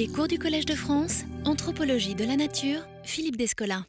[0.00, 3.84] Les cours du Collège de France, Anthropologie de la Nature, Philippe Descola.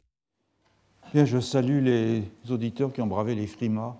[1.14, 3.96] Bien, je salue les auditeurs qui ont bravé les frimas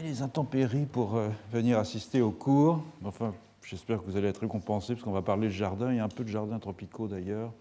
[0.00, 2.82] et les intempéries pour euh, venir assister aux cours.
[3.04, 3.32] Enfin,
[3.62, 5.92] j'espère que vous allez être récompensés parce qu'on va parler de jardin.
[5.92, 7.52] Il y a un peu de jardins tropicaux d'ailleurs,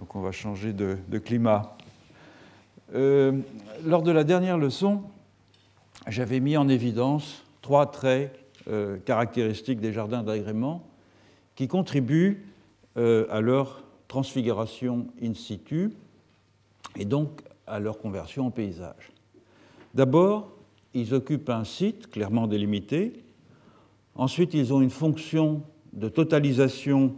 [0.00, 1.76] donc on va changer de, climat.
[2.92, 3.38] Euh,
[3.84, 5.00] lors de la dernière leçon,
[6.08, 8.36] j'avais mis en évidence trois traits
[8.66, 10.82] euh, caractéristiques des jardins d'agrément
[11.54, 12.51] qui contribuent
[12.96, 15.92] à leur transfiguration in situ
[16.96, 19.10] et donc à leur conversion en paysage.
[19.94, 20.50] D'abord,
[20.94, 23.24] ils occupent un site clairement délimité.
[24.14, 25.62] Ensuite, ils ont une fonction
[25.92, 27.14] de totalisation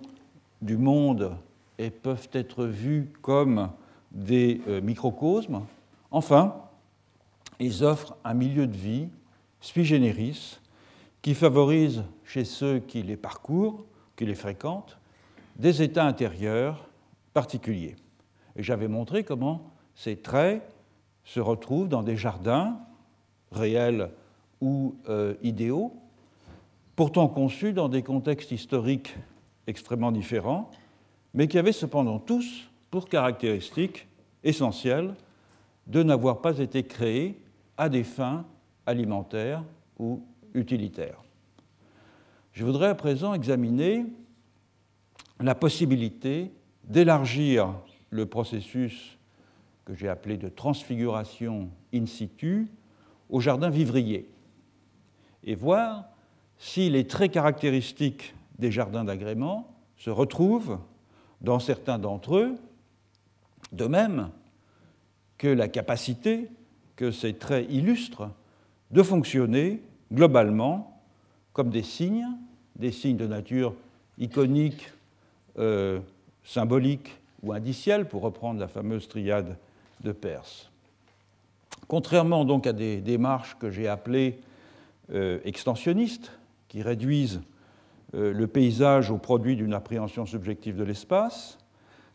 [0.63, 1.33] du monde
[1.79, 3.71] et peuvent être vus comme
[4.13, 5.63] des euh, microcosmes.
[6.11, 6.55] Enfin,
[7.59, 9.09] ils offrent un milieu de vie
[9.61, 10.59] sui generis
[11.23, 13.85] qui favorise chez ceux qui les parcourent,
[14.17, 14.99] qui les fréquentent,
[15.57, 16.89] des états intérieurs
[17.33, 17.97] particuliers.
[18.57, 20.63] Et j'avais montré comment ces traits
[21.25, 22.79] se retrouvent dans des jardins
[23.51, 24.11] réels
[24.61, 25.95] ou euh, idéaux,
[26.97, 29.17] pourtant conçus dans des contextes historiques
[29.67, 30.71] extrêmement différents,
[31.33, 34.07] mais qui avaient cependant tous pour caractéristique
[34.45, 35.15] essentielle
[35.87, 37.41] de n'avoir pas été créés
[37.77, 38.45] à des fins
[38.87, 39.65] alimentaires
[39.99, 40.23] ou
[40.55, 41.23] utilitaire.
[42.53, 44.07] Je voudrais à présent examiner
[45.41, 46.53] la possibilité
[46.85, 47.75] d'élargir
[48.11, 49.19] le processus
[49.85, 52.69] que j'ai appelé de transfiguration in situ
[53.29, 54.29] au jardin vivrier
[55.43, 56.05] et voir
[56.59, 60.79] si les traits caractéristiques des jardins d'agrément se retrouvent
[61.41, 62.55] dans certains d'entre eux,
[63.73, 64.31] de même
[65.37, 66.49] que la capacité
[66.97, 68.31] que ces traits illustrent
[68.91, 69.83] de fonctionner
[70.13, 71.03] globalement
[71.53, 72.29] comme des signes,
[72.77, 73.75] des signes de nature
[74.19, 74.93] iconique,
[75.59, 76.01] euh,
[76.45, 79.57] symbolique ou indicielle, pour reprendre la fameuse triade
[80.03, 80.71] de Perse.
[81.89, 84.41] Contrairement donc à des démarches que j'ai appelées
[85.13, 86.33] euh, extensionnistes,
[86.69, 87.43] qui réduisent
[88.15, 91.59] euh, le paysage au produit d'une appréhension subjective de l'espace,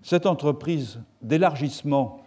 [0.01, 2.23] cette entreprise d'élargissement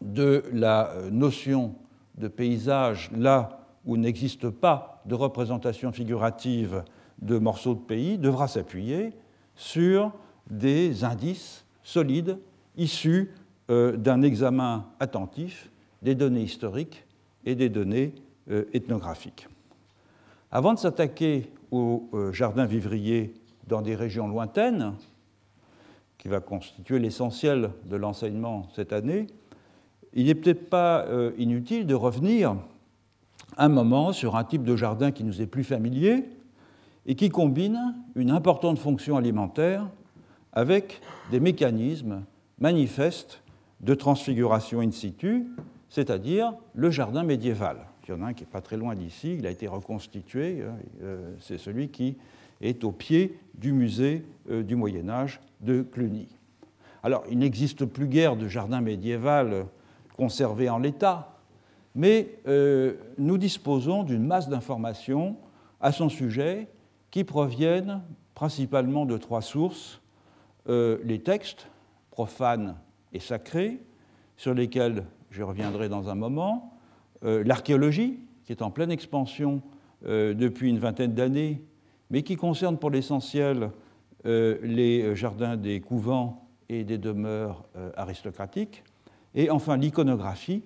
[0.00, 1.74] de la notion
[2.16, 6.84] de paysage là où n'existe pas de représentation figurative
[7.20, 9.12] de morceaux de pays devra s'appuyer
[9.56, 10.12] sur
[10.50, 12.38] des indices solides
[12.76, 13.30] issus
[13.70, 15.70] euh, d'un examen attentif
[16.02, 17.04] des données historiques
[17.46, 18.14] et des données
[18.50, 19.48] euh, ethnographiques.
[20.50, 23.34] Avant de s'attaquer au euh, jardin vivrier
[23.66, 24.94] dans des régions lointaines,
[26.18, 29.26] qui va constituer l'essentiel de l'enseignement cette année,
[30.14, 31.06] il n'est peut-être pas
[31.36, 32.56] inutile de revenir
[33.58, 36.24] un moment sur un type de jardin qui nous est plus familier
[37.06, 39.88] et qui combine une importante fonction alimentaire
[40.52, 41.00] avec
[41.30, 42.22] des mécanismes
[42.58, 43.42] manifestes
[43.80, 45.46] de transfiguration in situ,
[45.88, 47.78] c'est-à-dire le jardin médiéval.
[48.06, 50.62] Il y en a un qui n'est pas très loin d'ici, il a été reconstitué,
[50.62, 52.16] hein, euh, c'est celui qui
[52.60, 56.28] est au pied du musée euh, du Moyen Âge de Cluny.
[57.02, 59.66] Alors, il n'existe plus guère de jardin médiéval
[60.16, 61.38] conservé en l'état,
[61.94, 65.36] mais euh, nous disposons d'une masse d'informations
[65.80, 66.68] à son sujet
[67.14, 68.02] qui proviennent
[68.34, 70.00] principalement de trois sources.
[70.68, 71.68] Euh, les textes
[72.10, 72.74] profanes
[73.12, 73.80] et sacrés,
[74.36, 76.76] sur lesquels je reviendrai dans un moment,
[77.22, 79.62] euh, l'archéologie, qui est en pleine expansion
[80.02, 81.64] depuis une vingtaine d'années,
[82.10, 83.70] mais qui concerne pour l'essentiel
[84.24, 87.64] les jardins des couvents et des demeures
[87.96, 88.84] aristocratiques,
[89.34, 90.62] et enfin l'iconographie,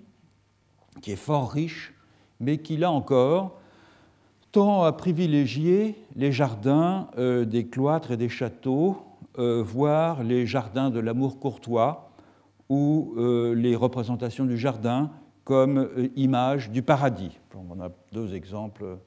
[1.03, 1.95] qui est fort riche,
[2.41, 3.58] mais qui, là encore,
[4.53, 9.03] tend à privilégier les jardins euh, des cloîtres et des châteaux,
[9.39, 12.11] euh, voire les jardins de l'amour courtois,
[12.69, 15.11] ou euh, les représentations du jardin
[15.45, 17.39] comme image du paradis.
[17.55, 18.99] On a deux exemples.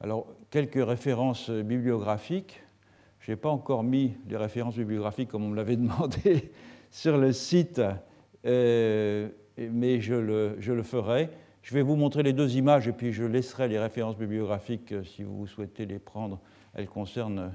[0.00, 2.62] Alors, quelques références bibliographiques.
[3.18, 6.52] Je n'ai pas encore mis les références bibliographiques comme on me l'avait demandé
[6.90, 7.80] sur le site
[9.58, 11.30] mais je le, ferai.
[11.62, 15.04] Je vais vous montrer les deux images et puis je laisserai les références bibliographiques euh,
[15.04, 16.40] si vous souhaitez les prendre.
[16.74, 17.52] Elles concernent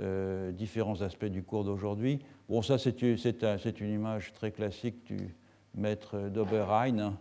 [0.00, 2.20] euh, différents aspects du cours d'aujourd'hui.
[2.48, 5.34] Bon, ça, c'est une image très classique du
[5.74, 7.18] maître d'Oberrhein,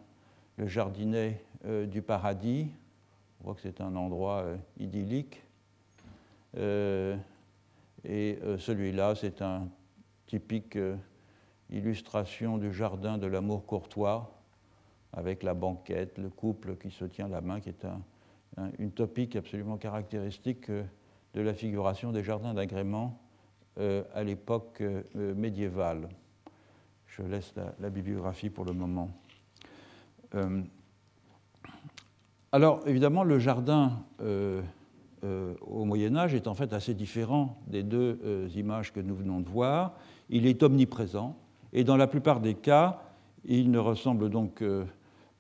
[0.58, 2.68] le jardinet euh, du paradis.
[3.40, 4.46] On voit que c'est un endroit
[4.80, 5.42] idyllique.
[6.56, 7.18] et
[8.06, 9.68] celui-là, c'est un
[10.28, 10.78] typique
[11.72, 14.41] illustration du jardin de l'amour courtois,
[15.14, 17.86] avec la banquette, le couple qui se tient la main, qui est
[18.80, 20.84] une topique absolument caractéristique euh,
[21.34, 23.18] de la figuration des jardins d'agrément
[24.14, 24.84] à l'époque
[25.16, 26.10] médiévale.
[27.08, 29.10] Je laisse la, bibliographie pour le moment.
[32.52, 38.92] alors, évidemment, le jardin au Moyen Âge est en fait assez différent des deux images
[38.92, 39.94] que nous venons de voir.
[40.30, 41.38] Il est omniprésent
[41.72, 43.02] et dans la plupart des cas,
[43.46, 44.62] il ne ressemble donc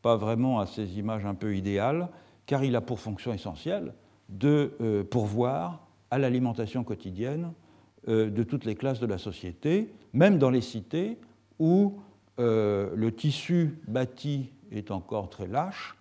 [0.01, 2.09] pas vraiment à ces images un peu idéales,
[2.45, 3.93] car il a pour fonction essentielle
[4.29, 7.53] de euh, pourvoir à l'alimentation quotidienne
[8.07, 11.17] euh, de toutes les classes de la société, même dans les cités
[11.59, 11.99] où
[12.39, 15.97] euh, le tissu bâti est encore très lâche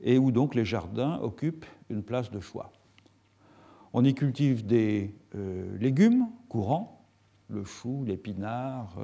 [0.00, 2.70] et où donc les jardins occupent une place de choix.
[3.92, 5.12] On y cultive des
[5.80, 7.04] légumes courants,
[7.48, 8.94] le chou, l'épinard,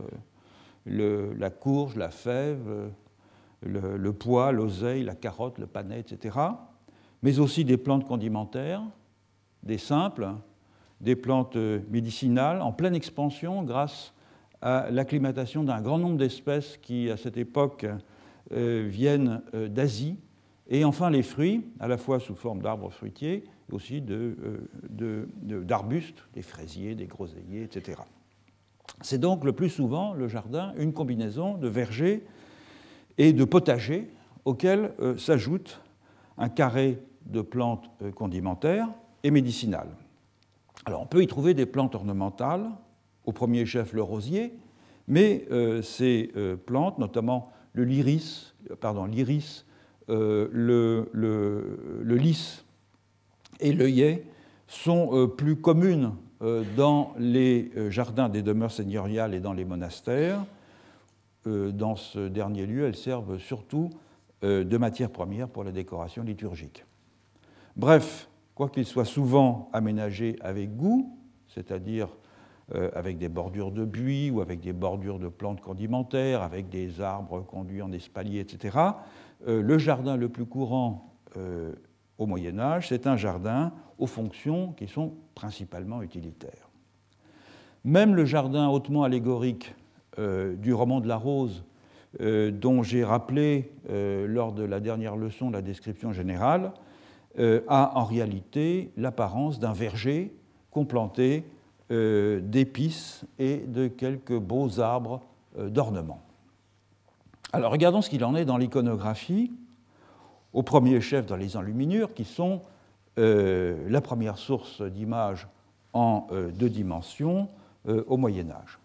[0.86, 2.92] la courge, la fève,
[3.62, 6.38] le, pois, l'oseille, la carotte, le panais, etc.,
[7.22, 8.82] mais aussi des plantes condimentaires,
[9.62, 10.28] des simples,
[11.00, 14.12] des plantes médicinales en pleine expansion grâce
[14.62, 17.86] à l'acclimatation d'un grand nombre d'espèces qui, à cette époque,
[18.52, 20.18] euh, viennent euh, d'Asie,
[20.68, 24.62] et enfin les fruits, à la fois sous forme d'arbres fruitiers, et aussi d'arbustes,
[24.92, 28.00] de, de, des fraisiers, des groseilliers, etc.
[29.02, 32.24] C'est donc le plus souvent, le jardin, une combinaison de vergers
[33.18, 34.10] et de potagers
[34.44, 35.80] auxquels euh, s'ajoute
[36.38, 38.88] un carré de plantes euh, condimentaires
[39.22, 39.90] et médicinales.
[40.84, 42.70] Alors on peut y trouver des plantes ornementales,
[43.24, 44.54] au premier chef le rosier,
[45.08, 46.32] mais euh, ces
[46.66, 48.54] plantes, notamment le l'iris,
[50.08, 51.08] le,
[52.04, 52.64] lys
[53.60, 54.24] et l'œillet,
[54.68, 56.12] sont plus communes
[56.76, 60.44] dans les jardins des demeures seigneuriales et dans les monastères,
[61.46, 63.90] dans ce dernier lieu, elles servent surtout
[64.44, 66.84] euh, de matière première pour la décoration liturgique.
[67.76, 72.08] Bref, quoiqu'il soit souvent aménagé avec goût, c'est-à-dire
[72.74, 77.00] euh, avec des bordures de buis ou avec des bordures de plantes condimentaires, avec des
[77.00, 78.78] arbres conduits en espalier, etc.,
[79.46, 81.14] le jardin le plus courant
[82.16, 86.70] au Moyen Âge, c'est un jardin aux fonctions qui sont principalement utilitaires.
[87.84, 89.85] Même le jardin hautement allégorique euh,
[90.18, 91.64] du roman de la Rose,
[92.20, 96.72] euh, dont j'ai rappelé euh, lors de la dernière leçon la description générale,
[97.68, 100.34] a en réalité l'apparence d'un verger
[100.70, 101.44] complanté
[101.90, 105.20] d'épices et de quelques beaux arbres
[105.58, 106.22] d'ornement.
[107.52, 109.52] Alors regardons ce qu'il en est dans l'iconographie,
[110.54, 112.62] au premier chef dans les enluminures, qui sont
[113.18, 115.46] la première source d'images
[115.92, 117.50] en deux dimensions
[117.86, 118.78] au Moyen Âge.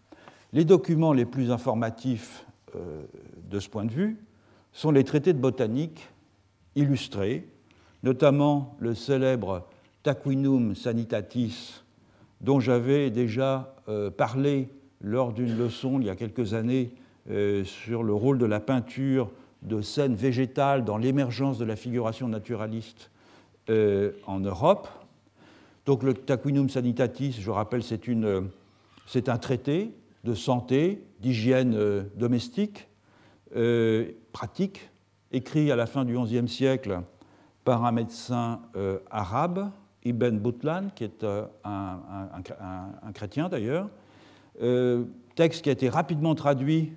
[0.53, 2.45] Les documents les plus informatifs
[2.75, 3.03] euh,
[3.50, 4.18] de ce point de vue
[4.74, 6.09] sont les traités de botanique
[6.75, 7.48] illustrés,
[8.03, 9.65] notamment le célèbre
[10.03, 11.83] Taquinum Sanitatis,
[12.42, 14.68] dont j'avais déjà euh, parlé
[15.00, 16.92] lors d'une leçon il y a quelques années
[17.30, 19.31] euh, sur le rôle de la peinture
[19.62, 23.09] de scènes végétales dans l'émergence de la figuration naturaliste
[24.27, 24.89] en Europe.
[25.86, 29.94] Donc le Taquinum Sanitatis, je rappelle, c'est un traité
[30.24, 32.88] de santé, d'hygiène euh, domestique,
[33.56, 34.90] euh, pratique,
[35.32, 37.02] écrit à la fin du XIe siècle
[37.64, 39.72] par un médecin euh, arabe,
[40.04, 41.24] Ibn Boutlan, qui est
[41.64, 43.88] un, chrétien d'ailleurs,
[45.36, 46.94] texte qui a été rapidement traduit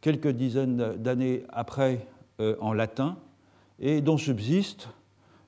[0.00, 2.06] quelques dizaines d'années après
[2.60, 3.16] en latin
[3.80, 4.88] et dont subsiste,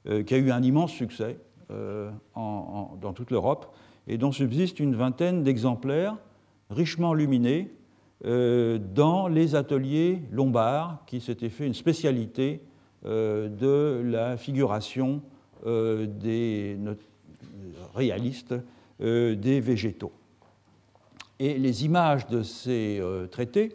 [0.05, 1.39] qui a eu un immense succès
[1.69, 3.73] dans toute l'Europe,
[4.09, 6.17] et dont subsiste une vingtaine d'exemplaires
[6.73, 7.71] richement luminé
[8.25, 12.61] euh, dans les ateliers lombards qui s'étaient fait une spécialité
[13.05, 15.23] euh, de la figuration
[15.67, 16.79] euh, des
[17.95, 18.55] réalistes
[19.01, 20.13] des végétaux.
[21.41, 23.03] Et les images de ces
[23.33, 23.75] traités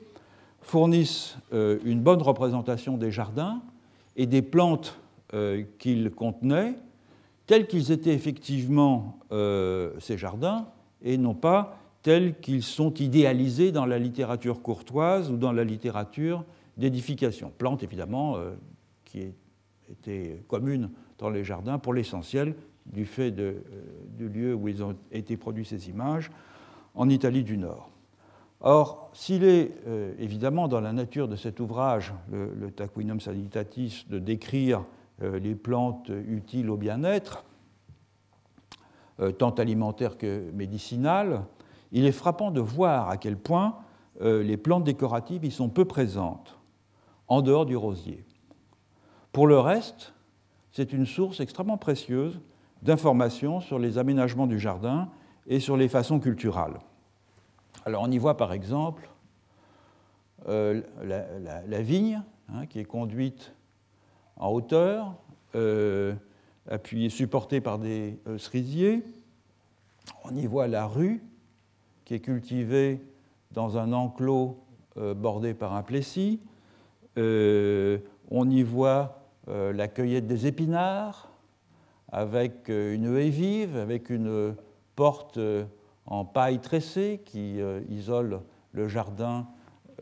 [0.62, 3.62] fournissent une bonne représentation des jardins
[4.16, 4.98] et des plantes
[5.80, 6.76] qu'ils contenaient,
[7.46, 10.68] tels qu'ils étaient effectivement ces jardins,
[11.04, 16.46] et non pas tels qu'ils sont idéalisés dans la littérature courtoise ou dans la littérature
[16.78, 17.52] d'édification.
[17.58, 18.56] Plantes, évidemment, euh,
[19.04, 19.34] qui
[19.92, 23.60] étaient communes dans les jardins pour l'essentiel du fait euh,
[24.18, 26.32] du lieu où ils ont été produits ces images,
[26.96, 27.90] en Italie du Nord.
[28.62, 34.06] Or, s'il est euh, évidemment dans la nature de cet ouvrage, le, le Taquinum Sanitatis,
[34.10, 34.86] de décrire
[35.22, 37.44] les plantes utiles au bien-être,
[39.40, 41.42] tant alimentaires que médicinales,
[41.92, 43.78] il est frappant de voir à quel point
[44.22, 46.60] euh, les plantes décoratives y sont peu présentes,
[47.28, 48.26] en dehors du rosier.
[49.32, 50.14] Pour le reste,
[50.72, 52.40] c'est une source extrêmement précieuse
[52.82, 55.10] d'informations sur les aménagements du jardin
[55.48, 56.80] et sur les façons culturales.
[57.86, 59.10] Alors on y voit par exemple
[60.48, 63.54] euh, la, vigne hein, qui est conduite
[64.36, 65.16] en hauteur,
[65.56, 66.14] euh,
[66.70, 69.04] appuyée, supportée par des euh, cerisiers.
[70.24, 71.24] On y voit la rue
[72.08, 73.02] qui est cultivée
[73.52, 74.64] dans un enclos
[74.96, 76.40] bordé par un plessis.
[77.18, 81.30] on y voit la cueillette des épinards
[82.10, 84.56] avec une haie vive, avec une
[84.96, 85.38] porte
[86.06, 87.60] en paille tressée qui
[87.90, 88.40] isole
[88.72, 89.48] le jardin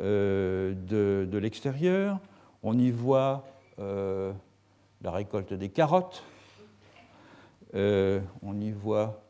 [0.01, 2.19] euh, de, l'extérieur.
[2.63, 3.45] On y voit
[3.79, 4.33] euh,
[5.01, 6.23] la récolte des carottes.
[7.73, 9.21] Euh, on y voit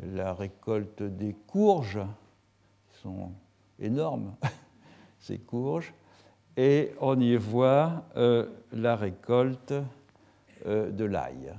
[0.00, 2.00] la récolte des courges,
[2.90, 3.32] qui sont
[3.78, 4.34] énormes,
[5.18, 5.92] ces courges.
[6.56, 8.04] Et on y voit
[8.72, 9.74] la récolte
[10.64, 11.52] de l'ail.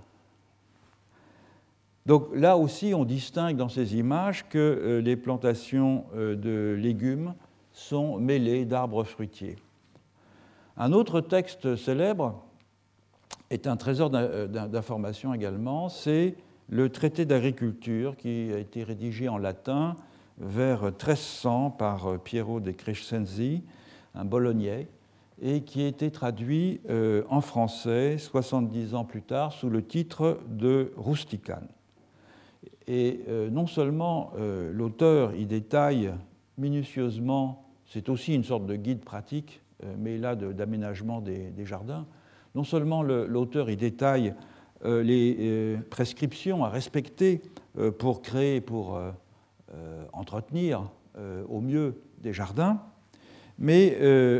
[2.05, 7.33] Donc là aussi, on distingue dans ces images que les plantations de légumes
[7.73, 9.57] sont mêlés d'arbres fruitiers.
[10.77, 12.41] Un autre texte célèbre
[13.49, 16.35] est un trésor euh, d'information également, c'est
[16.69, 19.95] le traité d'agriculture qui a été rédigé en latin
[20.37, 23.63] vers 1300 par euh, Piero de Crescenzi,
[24.13, 24.87] un bolognais,
[25.41, 30.39] et qui a été traduit euh, en français 70 ans plus tard sous le titre
[30.47, 31.61] de Rustican.
[32.87, 34.31] Et non seulement
[34.71, 36.13] l'auteur y détaille
[36.59, 42.05] minutieusement c'est aussi une sorte de guide pratique, euh, mais là d'aménagement des, jardins.
[42.53, 44.33] Non seulement l'auteur y détaille euh,
[44.83, 47.41] les euh, prescriptions à respecter
[47.97, 48.97] pour créer, pour
[50.13, 50.89] entretenir
[51.49, 52.81] au mieux des jardins,
[53.59, 53.97] mais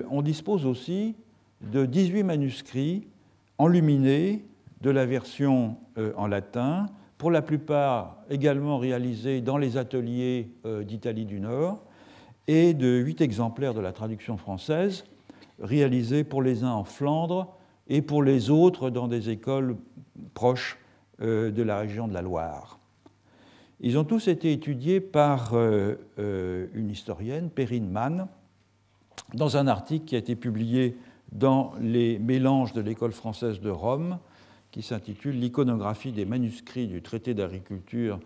[0.09, 1.15] on dispose aussi
[1.59, 3.07] de 18 manuscrits
[3.57, 4.45] enluminés
[4.79, 5.75] de la version
[6.15, 6.85] en latin,
[7.17, 10.49] pour la plupart également réalisés dans les ateliers
[10.85, 11.83] d'Italie du Nord,
[12.47, 15.03] et de huit exemplaires de la traduction française,
[15.59, 17.54] réalisés pour les uns en Flandre
[17.87, 19.77] et pour les autres dans des écoles
[20.33, 20.77] proches
[21.21, 22.79] euh, de la région de la Loire.
[23.81, 28.27] Ils ont tous été étudiés par euh, euh, une historienne, Perrine Mann,
[29.33, 30.97] dans un article qui a été publié
[31.31, 34.17] dans les mélanges de l'école française de Rome,
[34.71, 38.19] qui s'intitule L'iconographie des manuscrits du traité d'agriculture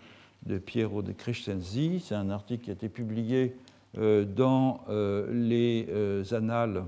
[0.45, 1.99] de Piero de Crescenzi.
[2.03, 3.55] C'est un article qui a été publié
[3.95, 4.81] dans
[5.31, 5.87] les
[6.31, 6.83] annales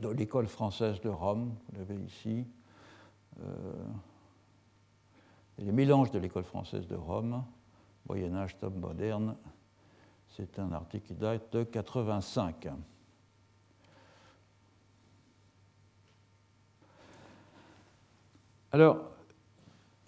[0.00, 2.46] de l'école française de Rome, vous l'avez ici,
[5.58, 7.44] les mélanges de l'école française de Rome,
[8.08, 9.36] Moyen Âge, top moderne,
[10.28, 12.68] c'est un article qui date de 85.
[18.70, 18.98] Alors,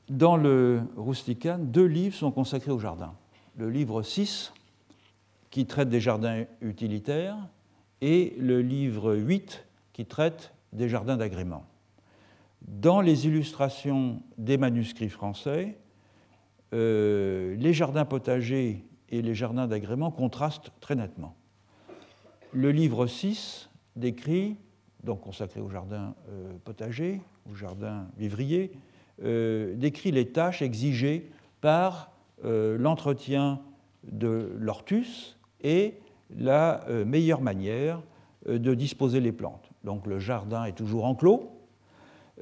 [0.09, 3.15] dans le Rustican, deux livres sont consacrés au jardin.
[3.57, 4.53] Le livre 6,
[5.51, 7.37] qui traite des jardins utilitaires,
[8.01, 9.67] et le livre 8
[10.01, 11.67] qui traite des jardins d'agrément.
[12.63, 15.77] Dans les illustrations des manuscrits français,
[16.73, 21.37] euh, les jardins potagers et les jardins d'agrément contrastent très nettement.
[22.55, 24.57] Le livre 6 décrit,
[25.05, 28.73] donc consacré aux jardins euh, potagers, aux jardins vivriers,
[29.23, 31.31] euh, décrit les tâches exigées
[31.61, 32.11] par
[32.43, 33.61] l'entretien
[34.11, 35.99] de l'ortus et
[36.35, 38.01] la meilleure manière
[38.49, 39.70] de disposer les plantes.
[39.85, 41.51] Donc le jardin est toujours enclos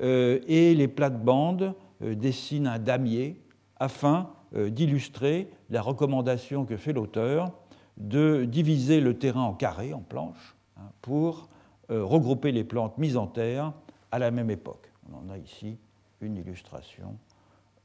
[0.00, 3.40] euh, et les plates-bandes dessinent un damier
[3.80, 7.52] afin d'illustrer la recommandation que fait l'auteur
[7.96, 11.48] de diviser le terrain en carrés, en planches, hein, pour
[11.88, 13.72] regrouper les plantes mises en terre
[14.12, 14.92] à la même époque.
[15.10, 15.76] On en a ici
[16.20, 17.16] une illustration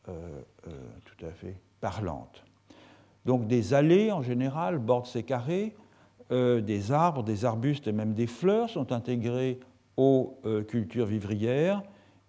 [0.05, 2.45] tout à fait parlante.
[3.25, 5.75] Donc des allées en général bordent ces carrés,
[6.31, 9.59] euh, des arbres, des arbustes et même des fleurs sont intégrés
[9.97, 11.83] aux euh, cultures vivrières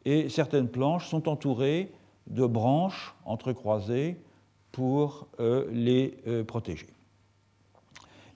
[0.04, 1.92] et certaines planches sont entourées
[2.26, 4.20] de branches entrecroisées
[4.72, 6.88] pour euh, les protéger.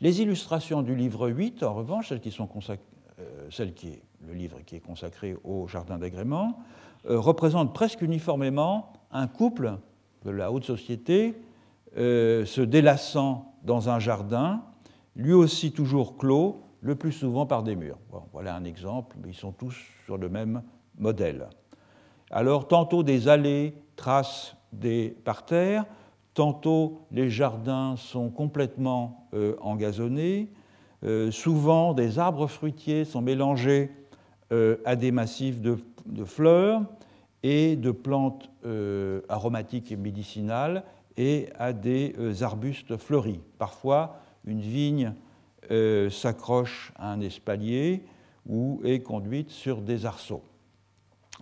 [0.01, 2.49] Les illustrations du livre 8, en revanche, celles qui sont
[3.51, 6.61] celle qui le livre qui est consacré au jardin d'agrément,
[7.05, 9.77] représentent presque uniformément un couple
[10.25, 11.35] de la haute société
[11.97, 14.63] se délassant dans un jardin,
[15.19, 17.99] lui aussi toujours clos, le plus souvent par des murs.
[18.33, 20.63] voilà un exemple, mais ils sont tous sur le même
[20.97, 21.49] modèle.
[22.31, 25.87] Alors, tantôt des allées tracent des parterres,
[26.35, 30.53] tantôt les jardins sont complètement euh, engazonnés,
[31.05, 33.91] euh, souvent des arbres fruitiers sont mélangés
[34.87, 35.77] à des massifs de,
[36.25, 36.81] fleurs
[37.43, 38.49] et de plantes
[39.29, 40.85] aromatiques et médicinales,
[41.19, 43.43] et à des arbustes fleuris.
[43.59, 45.15] Parfois, une vigne
[46.11, 48.03] s'accroche à un espalier
[48.47, 50.43] ou est conduite sur des arceaux.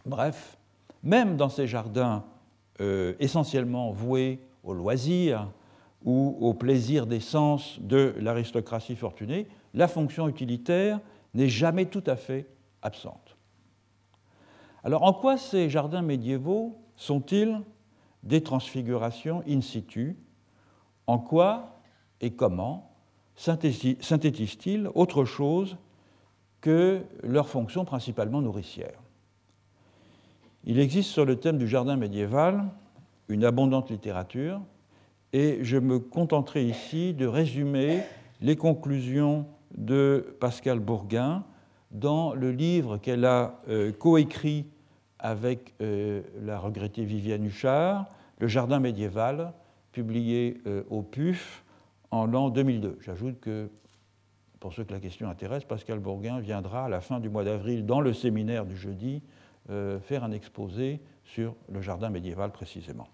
[0.04, 0.58] Bref,
[1.02, 2.25] même dans ces jardins
[3.18, 5.50] essentiellement voués au loisir
[6.04, 11.00] ou au plaisir des sens de l'aristocratie fortunée, la fonction utilitaire
[11.34, 12.46] n'est jamais tout à fait
[12.82, 13.36] absente.
[14.82, 17.60] Alors en quoi ces jardins médiévaux sont-ils
[18.22, 20.16] des transfigurations in situ?
[21.06, 21.80] En quoi
[22.20, 22.95] et comment
[23.37, 25.76] synthétisent-ils autre chose
[26.61, 28.99] que leur fonction principalement nourricière
[30.64, 32.64] Il existe sur le thème du jardin médiéval
[33.28, 34.61] une abondante littérature
[35.33, 38.02] et je me contenterai ici de résumer
[38.40, 41.45] les conclusions de Pascal Bourguin
[41.90, 44.66] dans le livre qu'elle a euh, coécrit
[45.19, 48.07] avec euh, la regrettée Viviane Huchard,
[48.38, 49.52] Le Jardin médiéval,
[49.93, 51.64] publié euh, au PUF
[52.20, 52.99] en l'an 2002.
[53.00, 53.70] J'ajoute que,
[54.61, 57.87] pour ceux que la question intéresse, Pascal Bourguin viendra à la fin du mois d'avril
[57.87, 59.23] dans le séminaire du jeudi
[60.02, 63.08] faire un exposé sur le jardin médiéval précisément.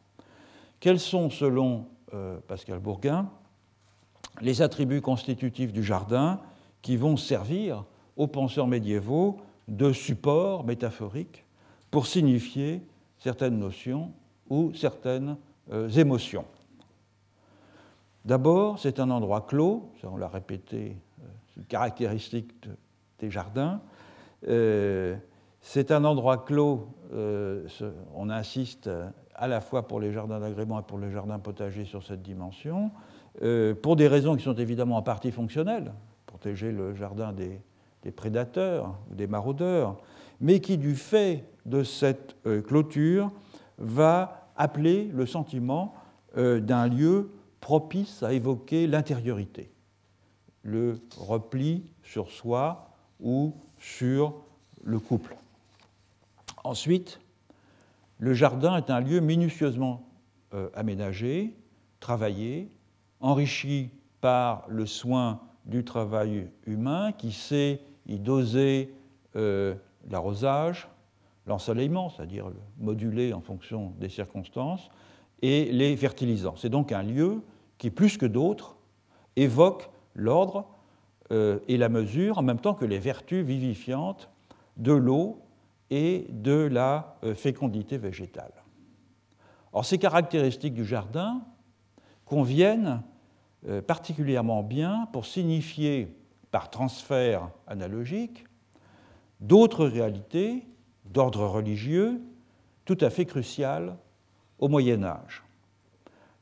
[0.81, 1.87] Quels sont, selon
[2.47, 3.31] Pascal Bourguin,
[4.41, 6.41] les attributs constitutifs du jardin
[6.81, 7.85] qui vont servir
[8.17, 11.45] aux penseurs médiévaux de support métaphorique
[11.91, 12.83] pour signifier
[13.19, 14.13] certaines notions
[14.49, 15.37] ou certaines
[15.71, 16.45] euh, émotions?
[18.25, 22.53] D'abord, c'est un endroit clos, ça on l'a répété, euh, c'est caractéristique
[23.19, 23.81] des jardins.
[24.49, 25.17] Euh,
[25.61, 28.91] c'est un endroit clos, on insiste
[29.37, 32.91] à la fois pour les jardins d'agrément et pour les jardins potagers sur cette dimension,
[33.81, 35.93] pour des raisons qui sont évidemment en partie fonctionnelles,
[36.27, 37.61] protéger le jardin des,
[38.11, 39.97] prédateurs ou des maraudeurs,
[40.41, 43.31] mais qui, du fait de cette euh, clôture,
[43.79, 45.95] va appeler le sentiment
[46.37, 47.31] euh, d'un lieu
[47.63, 49.73] propice à évoquer l'intériorité,
[50.63, 52.91] le repli sur soi
[53.21, 54.35] ou sur
[54.83, 55.37] le couple.
[56.65, 57.21] Ensuite,
[58.19, 60.05] le jardin est un lieu minutieusement
[60.55, 61.57] euh, aménagé,
[62.01, 62.69] travaillé,
[63.21, 68.93] enrichi par le soin du travail humain qui sait y doser
[69.37, 69.75] euh,
[70.11, 70.89] l'arrosage,
[71.47, 74.91] l'ensoleillement, c'est-à-dire le moduler en fonction des circonstances,
[75.43, 76.55] et les fertilisants.
[76.57, 77.41] C'est donc un lieu
[77.83, 78.77] qui, plus que d'autres,
[79.35, 80.69] évoque l'ordre
[81.33, 84.31] euh, et la mesure, en même temps que les vertus vivifiantes
[84.77, 85.43] de l'eau
[85.91, 88.53] et de la euh, fécondité végétale.
[89.73, 91.43] Or, ces caractéristiques du jardin
[92.25, 93.03] conviennent
[93.67, 96.17] euh, particulièrement bien pour signifier
[96.53, 98.45] par transfert analogique
[99.41, 100.69] d'autres réalités
[101.07, 102.21] d'ordre religieux
[102.85, 103.97] tout à fait cruciales
[104.61, 105.43] au Moyen Âge.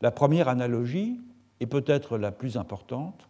[0.03, 1.19] La première analogie,
[1.61, 3.29] et peut-être la plus importante,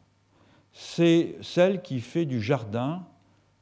[0.72, 3.04] c'est celle qui fait du jardin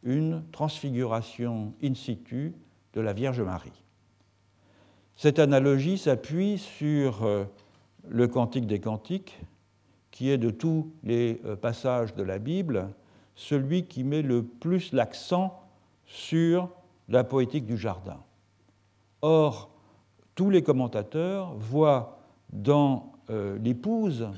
[0.02, 2.54] une transfiguration in situ
[2.92, 3.82] de la Vierge Marie.
[5.16, 7.44] Cette analogie s'appuie sur euh,
[8.08, 9.40] le Cantique des Cantiques,
[10.10, 12.90] qui est de tous les euh, passages de la Bible
[13.34, 15.62] celui qui met le plus l'accent
[16.06, 16.68] sur
[17.08, 18.18] la poétique du jardin.
[19.22, 19.70] Or,
[20.34, 22.18] tous les commentateurs voient
[22.52, 24.28] dans euh, l'épouse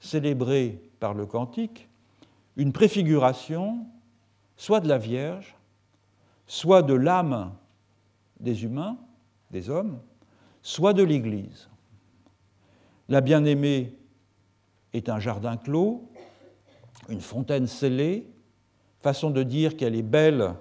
[0.00, 1.88] célébrée par le cantique
[2.58, 3.86] une préfiguration
[4.56, 5.56] soit de la Vierge,
[6.46, 7.54] soit de l'âme
[8.40, 8.98] des humains,
[9.52, 10.00] des hommes,
[10.60, 11.68] soit de l'Église.
[13.08, 13.96] La bien-aimée
[14.92, 16.10] est un jardin clos,
[17.08, 18.28] une fontaine scellée,
[19.00, 20.54] façon de dire qu'elle est belle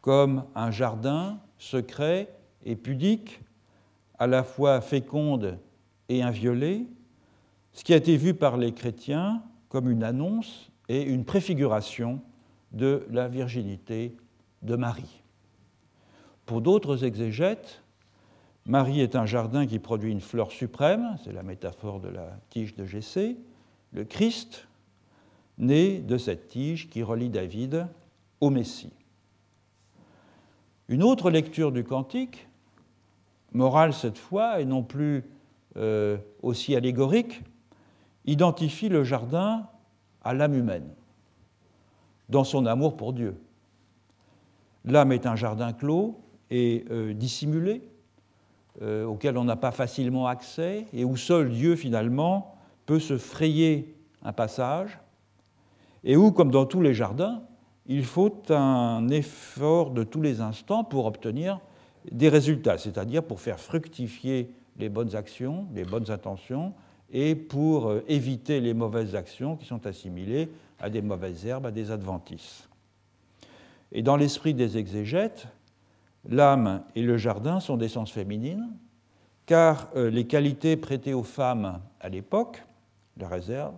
[0.00, 3.40] comme un jardin secret et pudique,
[4.18, 5.58] à la fois féconde
[6.08, 6.88] et inviolée,
[7.74, 12.22] ce qui a été vu par les chrétiens comme une annonce et une préfiguration
[12.72, 14.16] de la virginité
[14.62, 15.22] de Marie.
[16.46, 17.82] Pour d'autres exégètes,
[18.66, 22.74] Marie est un jardin qui produit une fleur suprême, c'est la métaphore de la tige
[22.76, 23.36] de Jessé,
[23.92, 24.68] le Christ,
[25.58, 27.86] né de cette tige qui relie David
[28.40, 28.92] au Messie.
[30.88, 32.48] Une autre lecture du cantique,
[33.52, 35.24] morale cette fois et non plus
[35.76, 37.42] euh, aussi allégorique,
[38.24, 39.66] identifie le jardin
[40.22, 40.88] à l'âme humaine,
[42.28, 43.36] dans son amour pour Dieu.
[44.84, 47.88] L'âme est un jardin clos et euh, dissimulé,
[48.82, 52.56] euh, auquel on n'a pas facilement accès et où seul Dieu finalement
[52.86, 54.98] peut se frayer un passage,
[56.02, 57.42] et où, comme dans tous les jardins,
[57.86, 61.60] il faut un effort de tous les instants pour obtenir
[62.10, 66.74] des résultats, c'est-à-dire pour faire fructifier les bonnes actions, les bonnes intentions,
[67.14, 70.50] et pour euh, éviter les mauvaises actions qui sont assimilées
[70.80, 72.68] à des mauvaises herbes, à des adventices.
[73.92, 75.46] Et dans l'esprit des exégètes,
[76.28, 78.68] l'âme et le jardin sont d'essence féminine,
[79.46, 82.64] car euh, les qualités prêtées aux femmes à l'époque,
[83.16, 83.74] la réserve,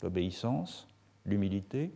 [0.00, 0.86] l'obéissance,
[1.26, 1.90] l'humilité,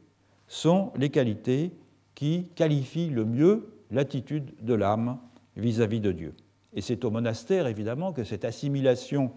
[0.48, 1.70] sont les qualités
[2.16, 5.18] qui qualifient le mieux l'attitude de l'âme
[5.56, 6.34] vis-à-vis de Dieu.
[6.72, 9.30] Et c'est au monastère, évidemment, que cette assimilation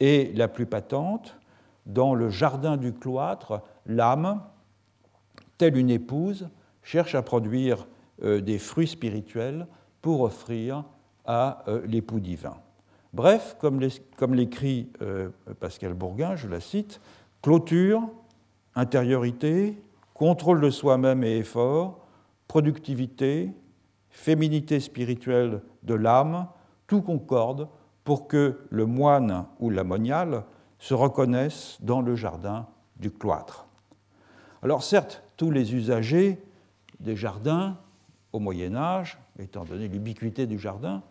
[0.00, 1.36] est la plus patente.
[1.86, 4.42] Dans le jardin du cloître, l'âme,
[5.58, 6.48] telle une épouse,
[6.82, 7.86] cherche à produire
[8.22, 9.66] euh, des fruits spirituels
[10.00, 10.84] pour offrir
[11.24, 12.56] à euh, l'époux divin.
[13.12, 15.28] Bref, comme l'écrit euh,
[15.60, 17.00] Pascal Bourguin, je la cite,
[17.42, 18.08] clôture,
[18.74, 19.76] intériorité,
[20.14, 22.06] contrôle de soi-même et effort,
[22.48, 23.52] productivité,
[24.08, 26.46] féminité spirituelle de l'âme,
[26.86, 27.68] tout concorde
[28.04, 29.84] pour que le moine ou la
[30.78, 33.66] se reconnaissent dans le jardin du cloître.
[34.62, 36.38] Alors certes, tous les usagers
[37.00, 37.78] des jardins
[38.32, 41.02] au Moyen Âge, étant donné l'ubiquité du jardin,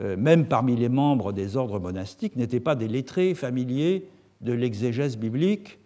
[0.00, 4.08] euh, même parmi les membres des ordres monastiques, n'étaient pas des lettrés familiers
[4.40, 5.78] de l'exégèse biblique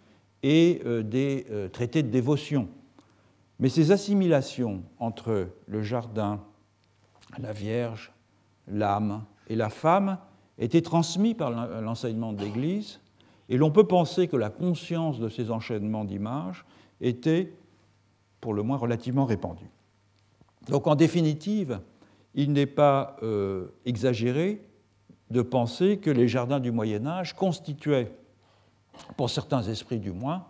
[0.42, 2.68] et euh, des euh, traités de dévotion.
[3.58, 6.40] Mais ces assimilations entre le jardin,
[7.38, 8.12] la Vierge,
[8.68, 10.18] l'âme et la femme
[10.58, 13.00] étaient transmises par l'enseignement de l'Église,
[13.48, 16.64] et l'on peut penser que la conscience de ces enchaînements d'images
[17.00, 17.52] était,
[18.40, 19.70] pour le moins, relativement répandue.
[20.68, 21.80] Donc en définitive,
[22.34, 24.62] il n'est pas euh, exagéré
[25.30, 28.12] de penser que les jardins du Moyen Âge constituaient,
[29.16, 30.46] pour certains esprits du moins,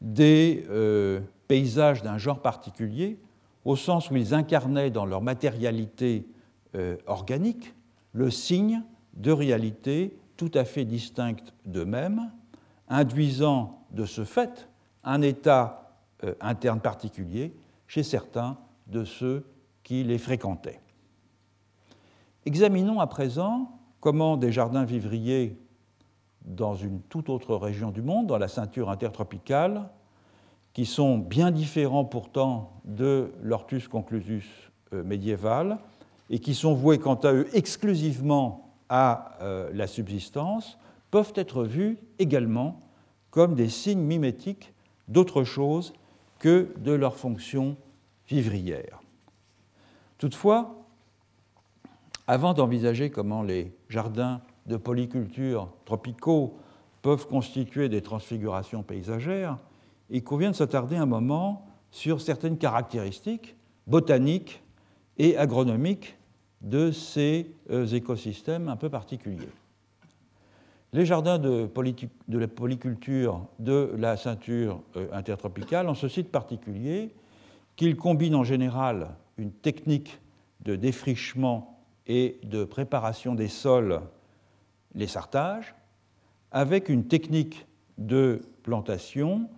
[0.00, 3.18] des euh, paysages d'un genre particulier,
[3.64, 6.26] au sens où ils incarnaient dans leur matérialité
[6.74, 7.74] euh, organique
[8.12, 8.82] le signe
[9.16, 12.30] de réalités tout à fait distinctes d'eux-mêmes,
[12.88, 14.68] induisant de ce fait
[15.04, 15.96] un état
[16.40, 17.54] interne particulier
[17.86, 19.46] chez certains de ceux
[19.82, 20.80] qui les fréquentaient.
[22.46, 25.58] Examinons à présent comment des jardins vivriers
[26.44, 29.88] dans une toute autre région du monde, dans la ceinture intertropicale,
[30.74, 35.78] qui sont bien différents pourtant de l'Ortus conclusus euh, médiéval
[36.30, 40.78] et qui sont voués quant à eux exclusivement à euh, la subsistance,
[41.10, 42.80] peuvent être vus également
[43.30, 44.72] comme des signes mimétiques
[45.08, 45.92] d'autre chose
[46.38, 47.76] que de leur fonction
[48.28, 49.00] vivrière.
[50.18, 50.84] Toutefois,
[52.26, 56.56] avant d'envisager comment les jardins de polyculture tropicaux
[57.02, 59.58] peuvent constituer des transfigurations paysagères,
[60.10, 64.62] il convient de s'attarder un moment sur certaines caractéristiques botaniques
[65.18, 66.16] et agronomiques
[66.64, 69.50] de ces euh, écosystèmes un peu particuliers.
[70.94, 71.68] Les jardins de,
[72.28, 77.10] la polyculture de la ceinture euh, intertropicale ont ce site particulier
[77.76, 80.18] qu'ils combinent en général une technique
[80.60, 84.00] de défrichement et de préparation des sols,
[84.94, 85.74] les sartages,
[86.50, 87.66] avec une technique
[87.98, 89.50] de plantation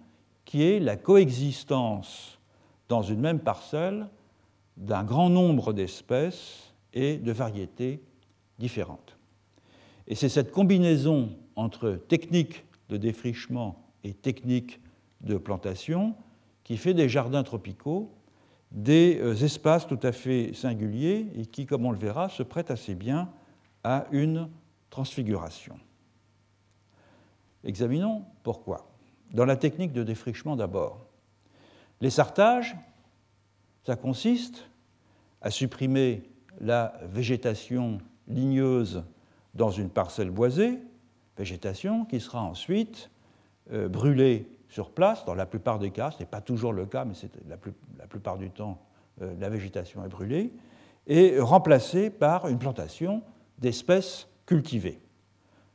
[0.44, 2.38] qui est la coexistence
[2.88, 4.08] dans une même parcelle
[4.76, 6.65] d'un grand nombre d'espèces
[6.96, 8.02] et de variétés
[8.58, 9.16] différentes.
[10.08, 14.80] Et c'est cette combinaison entre technique de défrichement et technique
[15.20, 16.14] de plantation
[16.64, 18.10] qui fait des jardins tropicaux
[18.72, 22.70] des euh, espaces tout à fait singuliers et qui, comme on le verra, se prêtent
[22.70, 23.30] assez bien
[23.84, 24.48] à une
[24.90, 25.78] transfiguration.
[27.62, 28.90] Examinons pourquoi.
[29.32, 31.06] Dans la technique de défrichement d'abord.
[32.00, 32.76] Les sartages,
[33.84, 34.68] ça consiste
[35.40, 36.22] à supprimer
[36.60, 39.04] la végétation ligneuse
[39.54, 40.78] dans une parcelle boisée,
[41.36, 43.10] végétation qui sera ensuite
[43.72, 47.04] euh, brûlée sur place, dans la plupart des cas, ce n'est pas toujours le cas,
[47.04, 47.14] mais
[47.48, 47.56] la,
[47.98, 48.80] la, plupart du temps,
[49.22, 50.52] euh, la végétation est brûlée,
[51.06, 53.22] et remplacée par une plantation
[53.58, 55.00] d'espèces cultivées.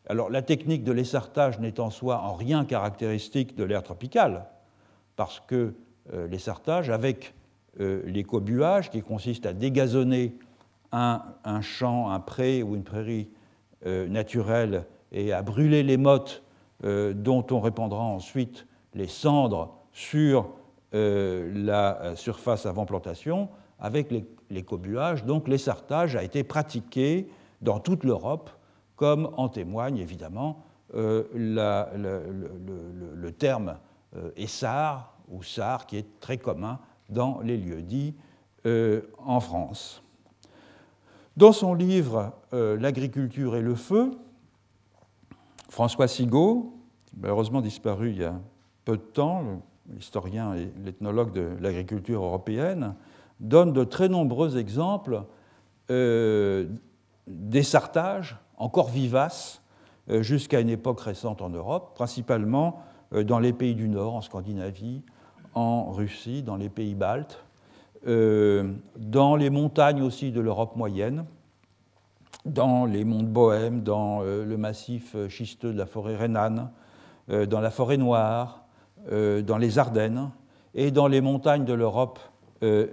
[0.07, 4.45] Alors la technique de l'essartage n'est en soi en rien caractéristique de l'air tropical,
[5.15, 5.73] parce que
[6.13, 7.33] euh, l'essartage, avec
[7.79, 10.35] euh, l'écobuage, qui consiste à dégazonner
[10.91, 13.29] un, champ, un pré ou une prairie
[13.85, 16.43] naturelle et à brûler les mottes
[16.83, 20.49] dont on répandra ensuite les cendres sur
[20.93, 23.47] euh, la surface avant plantation
[23.79, 24.13] avec
[24.49, 25.23] l'écobuage.
[25.23, 27.29] Donc l'essartage a été pratiqué
[27.61, 28.49] dans toute l'Europe,
[28.97, 33.77] comme en témoigne évidemment euh, le, terme
[34.17, 38.13] euh, essar ou sar qui est très commun dans les lieux dits
[39.25, 40.03] en France.
[41.41, 44.11] Dans son livre L'agriculture et le feu,
[45.69, 46.77] François Sigaud,
[47.17, 48.39] malheureusement disparu il y a
[48.85, 52.93] peu de temps, l'historien et l'ethnologue de l'agriculture européenne,
[53.39, 55.23] donne de très nombreux exemples
[55.89, 56.67] euh,
[57.25, 59.63] d'essartages encore vivaces
[60.11, 64.21] euh, jusqu'à une époque récente en Europe, principalement euh, dans les pays du Nord, en
[64.21, 65.01] Scandinavie,
[65.55, 67.50] en Russie, dans les pays baltes, euh,
[68.05, 71.25] dans les montagnes aussi de l'Europe moyenne,
[72.45, 76.71] dans les monts de Bohême, dans le massif schisteux de la forêt rhénane,
[77.27, 78.65] dans la forêt noire,
[79.09, 80.31] dans les Ardennes
[80.73, 82.19] et dans les montagnes de l'Europe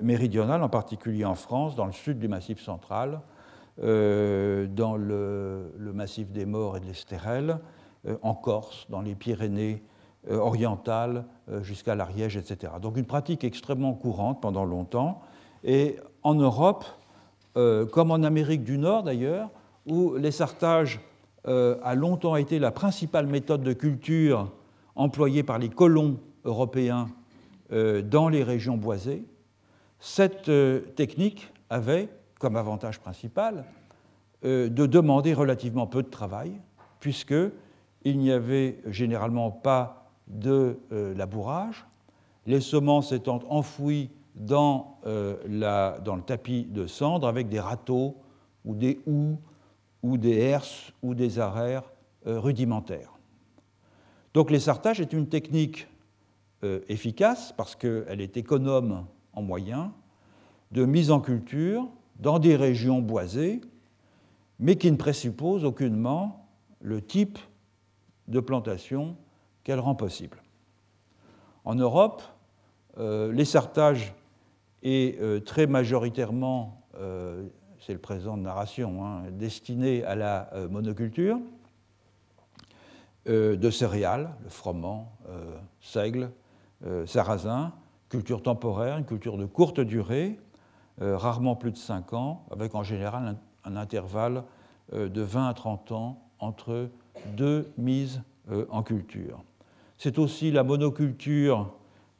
[0.02, 3.20] méridionale, en particulier en France, dans le sud du massif central,
[3.78, 7.58] dans le, massif des Morts et de l'Estérel,
[8.22, 9.97] en Corse, dans les Pyrénées euh,
[10.36, 12.74] orientale euh, jusqu'à l'Ariège, etc.
[12.80, 15.22] Donc une pratique extrêmement courante pendant longtemps.
[15.64, 16.84] Et en Europe,
[17.56, 19.50] euh, comme en Amérique du Nord d'ailleurs,
[19.86, 21.00] où l'essartage
[21.44, 24.52] a longtemps été la principale méthode de culture
[24.96, 27.08] employée par les colons européens
[27.70, 29.24] dans les régions boisées,
[29.98, 30.50] cette
[30.94, 33.64] technique avait comme avantage principal
[34.42, 36.52] de demander relativement peu de travail,
[37.00, 39.97] puisqu'il n'y avait généralement pas
[40.28, 41.86] de euh, labourage,
[42.46, 48.16] les semences étant enfouies dans, euh, dans, le tapis de cendre avec des râteaux
[48.64, 49.38] ou des houes
[50.02, 51.90] ou des herses ou des arères
[52.26, 53.12] euh, rudimentaires.
[54.34, 55.88] Donc l'essartage est une technique
[56.88, 59.90] efficace parce qu'elle est économe en moyens
[60.72, 61.88] de mise en culture
[62.18, 63.60] dans des régions boisées,
[64.58, 66.48] mais qui ne présuppose aucunement
[66.80, 67.38] le type
[68.26, 69.16] de plantation
[69.64, 70.42] qu'elle rend possible.
[71.64, 72.22] En Europe,
[72.98, 74.14] euh, l'essartage
[74.82, 77.46] est euh, très majoritairement, euh,
[77.80, 81.38] c'est le présent de narration, hein, destiné à la monoculture
[83.26, 85.12] de céréales, le froment,
[85.82, 86.30] seigle,
[87.04, 87.74] sarrasin,
[88.08, 90.40] culture temporaire, une culture de courte durée,
[90.98, 94.44] rarement plus de 5 ans, avec en général un intervalle
[94.94, 96.88] de 20 à 30 ans entre
[97.36, 98.22] deux mises
[98.70, 99.42] en culture.
[99.98, 101.72] C'est aussi la monoculture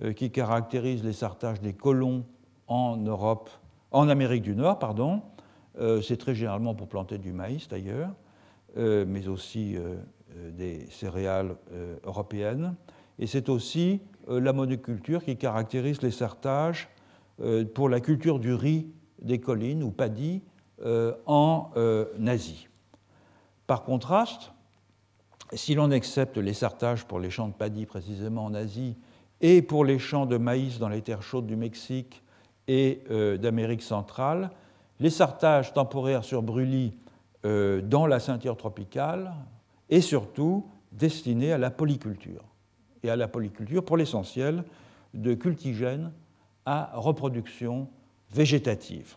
[0.03, 2.25] euh, qui caractérise les sartages des colons
[2.69, 3.51] en Europe,
[3.93, 5.23] en Amérique du Nord, pardon.
[5.81, 8.11] Euh, c'est très généralement pour planter du maïs d'ailleurs,
[8.77, 9.77] euh, mais aussi
[10.53, 11.57] des céréales
[12.05, 12.75] européennes.
[13.19, 16.89] Et c'est aussi la monoculture qui caractérise les sartages
[17.75, 18.87] pour la culture du riz
[19.21, 20.43] des collines ou paddy
[21.27, 21.71] en
[22.27, 22.69] Asie.
[23.67, 24.53] Par contraste,
[25.53, 28.97] si l'on accepte les sartages pour les champs de paddy précisément en Asie
[29.41, 32.23] et pour les champs de maïs dans les terres chaudes du Mexique
[32.67, 34.51] et euh, d'Amérique centrale,
[35.01, 36.95] les sartages temporaires sur brûlis
[37.45, 39.33] euh, dans la ceinture tropicale
[39.89, 42.45] et surtout destinés à la polyculture.
[43.03, 44.65] Et à la polyculture, pour l'essentiel,
[45.15, 46.13] de cultigènes
[46.67, 47.89] à reproduction
[48.31, 49.17] végétative.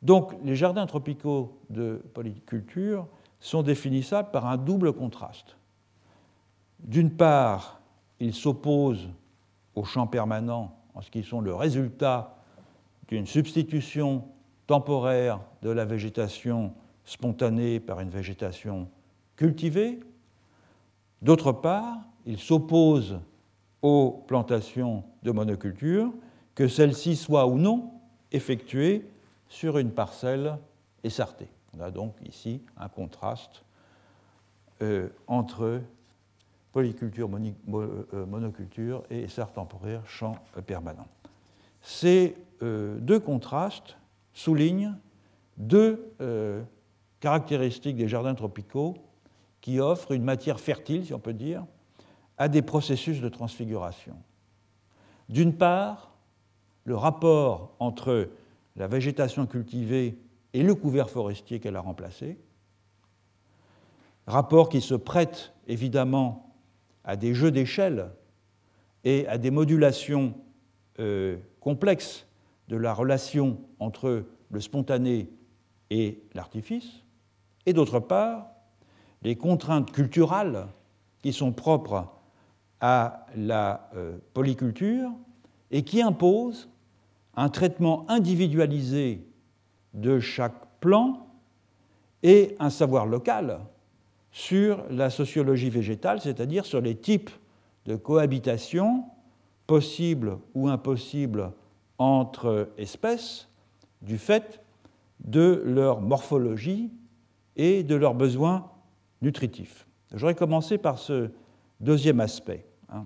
[0.00, 3.06] Donc les jardins tropicaux de polyculture
[3.44, 5.56] sont définissables par un double contraste.
[6.80, 7.80] D'une part,
[8.18, 9.10] ils s'opposent
[9.74, 12.36] aux champs permanents en ce qui sont le résultat
[13.08, 14.24] d'une substitution
[14.66, 16.72] temporaire de la végétation
[17.04, 18.88] spontanée par une végétation
[19.36, 20.00] cultivée.
[21.20, 23.20] D'autre part, ils s'opposent
[23.82, 26.14] aux plantations de monoculture,
[26.54, 27.90] que celles-ci soient ou non
[28.32, 29.06] effectuées
[29.50, 30.56] sur une parcelle
[31.02, 31.50] essartée.
[31.76, 33.64] On a donc ici un contraste
[34.82, 35.80] euh, entre
[36.72, 41.06] polyculture, euh, monoculture et essar temporaire, champ euh, permanent.
[41.80, 43.98] Ces deux contrastes
[44.32, 44.94] soulignent
[45.58, 46.14] deux
[47.20, 48.94] caractéristiques des jardins tropicaux
[49.60, 51.66] qui offrent une matière fertile, si on peut dire,
[52.38, 54.16] à des processus de transfiguration.
[55.28, 56.14] D'une part,
[56.84, 58.30] le rapport entre
[58.76, 60.16] la végétation cultivée
[60.54, 62.38] et le couvert forestier qu'elle a remplacé.
[64.26, 66.54] Rapport qui se prête évidemment
[67.02, 68.12] à des jeux d'échelle
[69.02, 70.34] et à des modulations
[71.00, 72.26] euh, complexes
[72.68, 75.28] de la relation entre le spontané
[75.90, 77.02] et l'artifice,
[77.66, 78.46] et d'autre part,
[79.22, 80.66] les contraintes culturelles
[81.20, 82.12] qui sont propres
[82.80, 85.10] à la euh, polyculture
[85.70, 86.70] et qui imposent
[87.34, 89.26] un traitement individualisé
[89.94, 91.26] de chaque plan
[92.22, 93.60] et un savoir local
[94.30, 97.30] sur la sociologie végétale, c'est-à-dire sur les types
[97.86, 99.04] de cohabitation
[99.66, 101.52] possibles ou impossibles
[101.98, 103.48] entre espèces
[104.02, 104.60] du fait
[105.20, 106.90] de leur morphologie
[107.56, 108.70] et de leurs besoins
[109.22, 109.86] nutritif.
[110.12, 111.30] J'aurais commencé par ce
[111.80, 112.66] deuxième aspect.
[112.90, 113.04] Hein.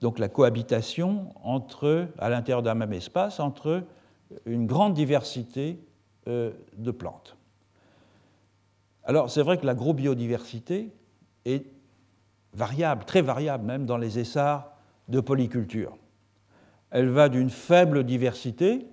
[0.00, 3.82] Donc la cohabitation entre, à l'intérieur d'un même espace entre
[4.44, 5.78] une grande diversité
[6.28, 7.36] euh, de plantes.
[9.04, 10.92] Alors c'est vrai que l'agrobiodiversité
[11.44, 11.64] est
[12.52, 14.72] variable, très variable même dans les essarts
[15.08, 15.96] de polyculture.
[16.90, 18.86] Elle va d'une faible diversité,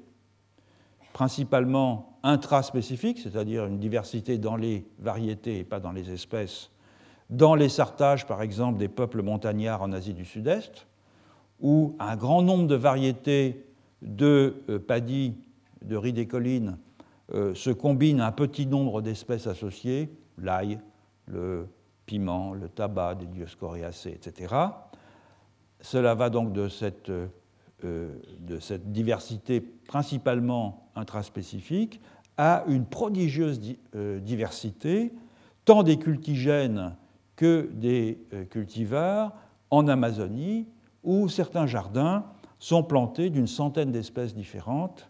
[1.13, 6.69] principalement intraspécifique, c'est-à-dire une diversité dans les variétés et pas dans les espèces,
[7.29, 10.87] dans les sartages par exemple des peuples montagnards en Asie du Sud-Est,
[11.59, 13.65] où un grand nombre de variétés
[14.03, 15.35] de euh, paddy,
[15.81, 16.77] de riz des collines,
[17.33, 20.79] euh, se combinent à un petit nombre d'espèces associées, l'ail,
[21.27, 21.67] le
[22.05, 24.53] piment, le tabac, des dioscoriacées, etc.
[25.79, 27.27] Cela va donc de cette, euh,
[27.83, 32.01] de cette diversité principalement intraspécifique
[32.37, 33.59] à une prodigieuse
[33.93, 35.13] diversité,
[35.65, 36.95] tant des cultigènes
[37.35, 38.17] que des
[38.49, 39.33] cultivars
[39.69, 40.65] en Amazonie,
[41.03, 42.25] où certains jardins
[42.63, 45.09] sont plantés d'une centaine d'espèces différentes,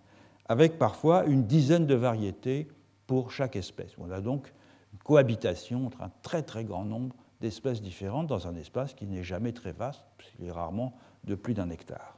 [0.49, 2.67] avec parfois une dizaine de variétés
[3.05, 3.91] pour chaque espèce.
[3.99, 4.51] On a donc
[4.91, 9.21] une cohabitation entre un très très grand nombre d'espèces différentes dans un espace qui n'est
[9.21, 12.17] jamais très vaste, puisqu'il est rarement de plus d'un hectare.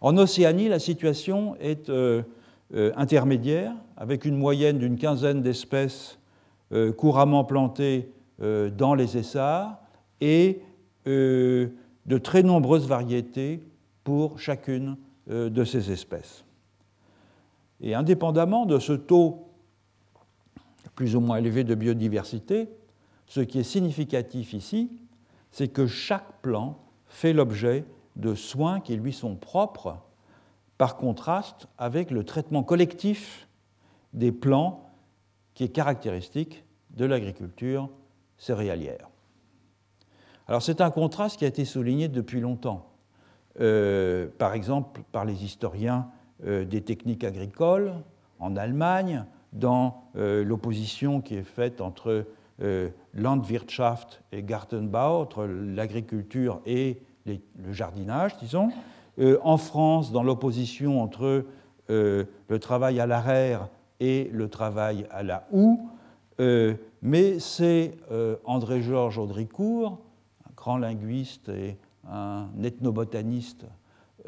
[0.00, 2.22] En Océanie, la situation est euh,
[2.72, 6.18] euh, intermédiaire, avec une moyenne d'une quinzaine d'espèces
[6.72, 9.80] euh, couramment plantées dans les essarts
[10.20, 10.62] et
[11.04, 13.60] de très nombreuses variétés
[14.08, 14.96] pour chacune
[15.28, 16.42] euh, de ces espèces.
[17.82, 19.50] Et indépendamment de ce taux
[20.94, 22.70] plus ou moins élevé de biodiversité,
[23.26, 24.90] ce qui est significatif ici,
[25.50, 27.84] c'est que chaque plan fait l'objet
[28.16, 29.98] de soins qui lui sont propres,
[30.78, 33.46] par contraste avec le traitement collectif
[34.14, 34.88] des plants
[35.52, 37.90] qui est caractéristique de l'agriculture
[38.38, 39.10] céréalière.
[40.46, 42.87] Alors c'est un contraste qui a été souligné depuis longtemps,
[43.58, 46.08] par exemple par les historiens
[46.46, 47.92] euh, des techniques agricoles
[48.38, 52.26] en Allemagne, dans euh, l'opposition qui est faite entre
[53.14, 58.70] Landwirtschaft et Gartenbau, entre l'agriculture et le jardinage, disons.
[59.44, 61.44] en France, dans l'opposition entre
[61.88, 63.68] le travail à l'arrière
[64.00, 65.88] et le travail à la houe.
[67.00, 67.94] mais c'est
[68.44, 70.00] André-Georges Audricourt
[70.58, 71.78] grand linguiste et
[72.10, 73.66] un ethnobotaniste,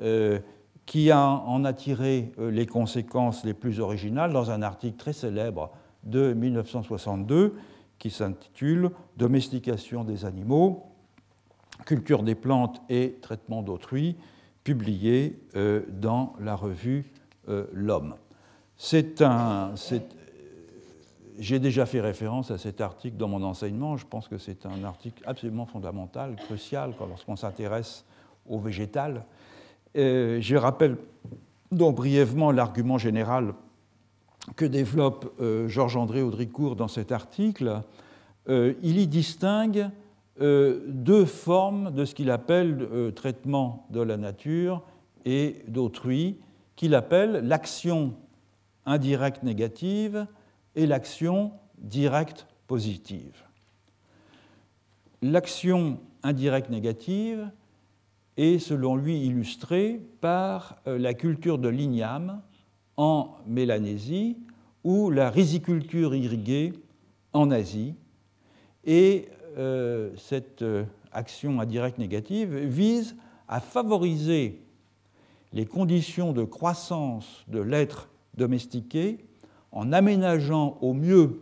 [0.00, 0.38] euh,
[0.86, 5.70] qui en a tiré euh, les conséquences les plus originales dans un article très célèbre
[6.02, 7.54] de 1962
[7.98, 10.86] qui s'intitule Domestication des animaux,
[11.84, 14.16] culture des plantes et traitement d'autrui,
[14.64, 17.12] publié euh, dans la revue
[17.72, 18.14] L'Homme.
[18.76, 19.74] C'est un,
[21.38, 23.96] j'ai déjà fait référence à cet article dans mon enseignement.
[23.96, 28.04] Je pense que c'est un article absolument fondamental, crucial, lorsqu'on s'intéresse
[28.48, 29.24] au végétal.
[29.96, 30.96] Euh, je rappelle
[31.72, 33.54] donc brièvement l'argument général
[34.56, 37.82] que développe euh, Georges-André Audricourt dans cet article.
[38.48, 39.88] Euh, il y distingue
[40.38, 44.82] deux formes de ce qu'il appelle traitement de la nature
[45.26, 46.38] et d'autrui,
[46.76, 48.14] qu'il appelle l'action
[48.86, 50.26] indirecte négative
[50.76, 53.44] et l'action directe positive.
[55.22, 57.50] L'action indirecte négative
[58.36, 62.40] est, selon lui, illustrée par euh, la culture de l'igname
[62.96, 64.38] en Mélanésie
[64.84, 66.72] ou la riziculture irriguée
[67.32, 67.94] en Asie.
[68.84, 69.28] Et
[69.58, 73.16] euh, cette euh, action indirecte négative vise
[73.48, 74.62] à favoriser
[75.52, 79.26] les conditions de croissance de l'être domestiqué
[79.72, 81.40] en aménageant au mieux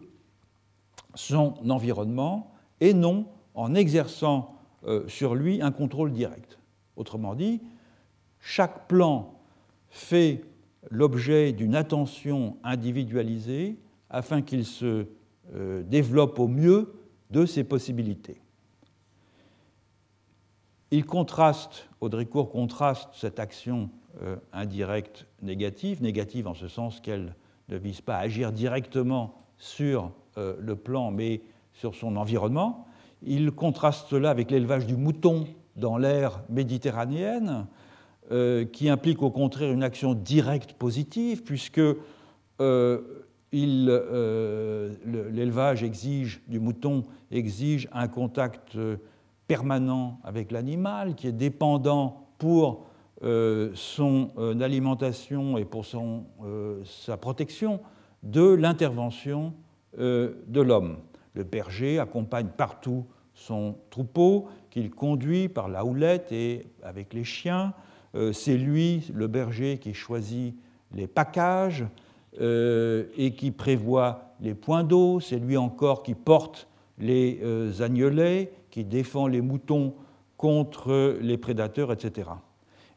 [1.15, 4.55] son environnement et non en exerçant
[4.87, 6.59] euh, sur lui un contrôle direct.
[6.97, 7.61] Autrement dit,
[8.41, 9.35] chaque plan
[9.89, 10.43] fait
[10.91, 13.79] l'objet d'une attention individualisée
[14.11, 15.07] afin qu'il se
[15.55, 16.95] euh, développe au mieux
[17.31, 18.41] de ses possibilités.
[20.91, 23.91] Il contraste, Audricourt contraste cette action
[24.23, 27.35] euh, indirecte négative, négative en ce sens qu'elle
[27.69, 31.43] ne vise pas à agir directement sur euh, le plan, mais
[31.73, 32.87] sur son environnement.
[33.23, 35.47] Il contraste cela avec l'élevage du mouton
[35.77, 37.67] dans l'ère méditerranéenne,
[38.31, 41.81] euh, qui implique au contraire une action directe positive, puisque
[42.61, 43.01] euh,
[43.53, 48.77] l'élevage exige du mouton exige un contact
[49.47, 52.88] permanent avec l'animal, qui est dépendant pour
[53.25, 55.85] euh, son euh, alimentation et pour
[56.45, 57.81] euh, sa protection
[58.23, 59.55] de l'intervention
[59.97, 60.99] de l'homme.
[61.33, 67.73] le berger accompagne partout son troupeau, qu'il conduit par la houlette et avec les chiens.
[68.33, 70.55] C'est lui, le berger, qui choisit
[70.93, 71.87] les packages
[72.39, 75.21] et qui prévoit les points d'eau.
[75.21, 77.41] C'est lui encore qui porte les
[77.81, 79.95] agnelets, qui défend les moutons
[80.37, 82.29] contre les prédateurs, etc.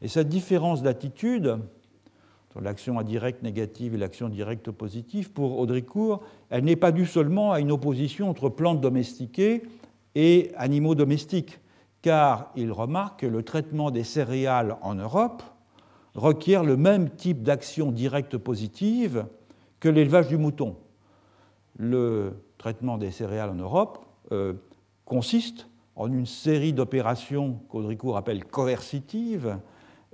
[0.01, 1.59] Et cette différence d'attitude
[2.49, 7.53] entre l'action indirecte négative et l'action directe positive, pour Audricourt, elle n'est pas due seulement
[7.53, 9.63] à une opposition entre plantes domestiquées
[10.15, 11.59] et animaux domestiques,
[12.01, 15.43] car il remarque que le traitement des céréales en Europe
[16.13, 19.25] requiert le même type d'action directe positive
[19.79, 20.75] que l'élevage du mouton.
[21.77, 24.53] Le traitement des céréales en Europe euh,
[25.05, 29.57] consiste en une série d'opérations qu'Audricourt appelle coercitives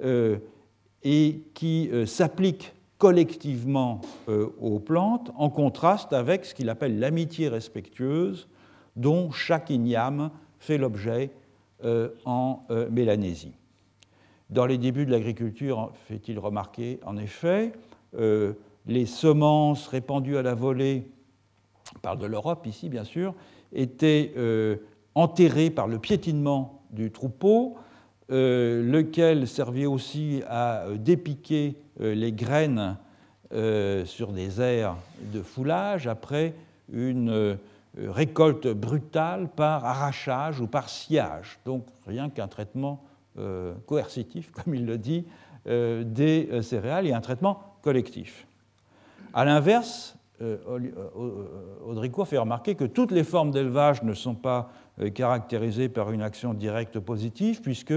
[0.02, 8.48] et qui euh, s'appliquent collectivement aux plantes en contraste avec ce qu'il appelle l'amitié respectueuse
[8.96, 11.32] dont chaque igname fait l'objet
[11.86, 13.54] euh, en euh, Mélanésie.
[14.50, 17.74] Dans les débuts de l'agriculture, fait-il remarquer, en effet,
[18.18, 18.54] euh,
[18.88, 21.12] les semences répandues à la volée,
[21.96, 23.36] on parle de l'Europe ici bien sûr,
[23.74, 24.34] étaient
[25.14, 27.76] enterrées par le piétinement du troupeau,
[28.30, 32.98] lequel servait aussi à dépiquer les graines
[33.52, 34.98] sur des aires
[35.34, 36.54] de foulage après
[36.92, 37.58] une
[38.00, 43.04] euh, récolte brutale par arrachage ou par sciage, donc rien qu'un traitement
[43.38, 45.26] euh, coercitif, comme il le dit,
[45.68, 48.46] euh, des céréales et un traitement collectif.
[49.34, 50.16] A l'inverse,
[51.86, 54.70] Audricourt fait remarquer que toutes les formes d'élevage ne sont pas
[55.14, 57.94] caractérisées par une action directe positive, puisque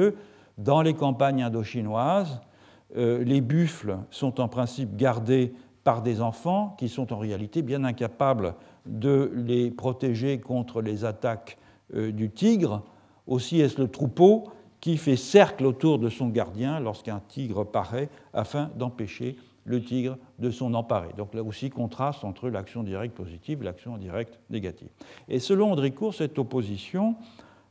[0.59, 2.41] dans les campagnes indochinoises,
[2.95, 8.55] les buffles sont en principe gardés par des enfants qui sont en réalité bien incapables
[8.87, 11.59] de les protéger contre les attaques
[11.95, 12.83] euh, du tigre.
[13.27, 14.49] Aussi est-ce le troupeau
[14.81, 20.51] qui fait cercle autour de son gardien lorsqu'un tigre paraît afin d'empêcher le tigre de
[20.51, 21.11] s'en emparer.
[21.17, 24.89] Donc là aussi, contraste entre l'action directe positive et l'action indirecte négative.
[25.29, 27.17] Et selon Andricourt, cette opposition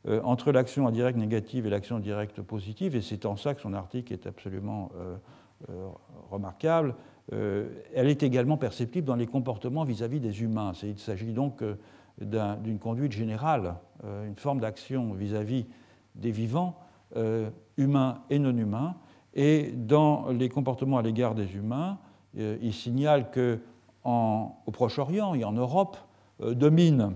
[0.08, 3.74] euh, entre l'action indirecte négative et l'action directe positive, et c'est en ça que son
[3.74, 5.88] article est absolument euh,
[6.30, 6.94] remarquable,
[7.32, 10.72] euh, elle est également perceptible dans les comportements vis-à-vis des humains.
[10.82, 11.62] Il s'agit donc
[12.18, 13.74] d'une conduite générale,
[14.04, 15.66] une forme d'action vis-à-vis
[16.16, 16.78] des vivants,
[17.76, 18.94] humains et non humains.
[19.34, 21.98] Et dans les comportements à l'égard des humains,
[22.36, 25.96] il signale qu'au Proche-Orient et en Europe
[26.40, 27.14] domine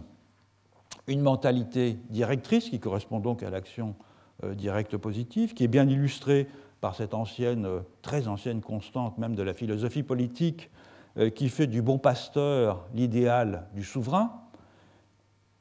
[1.06, 3.94] une mentalité directrice qui correspond donc à l'action
[4.42, 6.48] directe positive, qui est bien illustrée
[6.84, 10.68] par cette ancienne, euh, très ancienne constante même de la philosophie politique
[11.16, 14.42] euh, qui fait du bon pasteur l'idéal du souverain.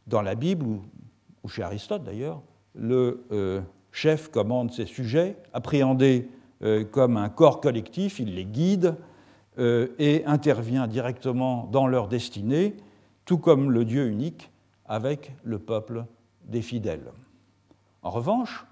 [0.05, 2.41] Dans la Bible, ou chez Aristote d'ailleurs,
[2.75, 3.61] le euh,
[3.93, 6.27] chef commande ses sujets, appréhendés
[6.91, 8.95] comme un corps collectif, il les guide
[9.57, 12.75] et intervient directement dans leur destinée,
[13.25, 14.49] tout comme le Dieu unique
[14.85, 16.05] avec le peuple
[16.45, 17.11] des fidèles.
[18.01, 18.65] En revanche,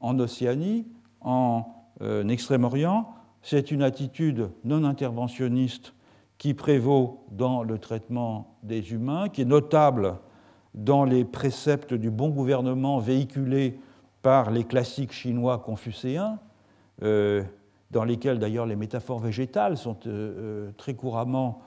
[0.00, 0.86] en Océanie,
[1.20, 1.64] en
[2.02, 5.94] euh, Extrême-Orient, c'est une attitude non interventionniste
[6.38, 10.16] qui prévaut dans le traitement des humains, qui est notable
[10.74, 13.78] dans les préceptes du bon gouvernement véhiculés
[14.22, 16.51] par les classiques chinois confucéens, euh,
[17.00, 21.62] dans lesquels d'ailleurs les métaphores végétales sont euh, très couramment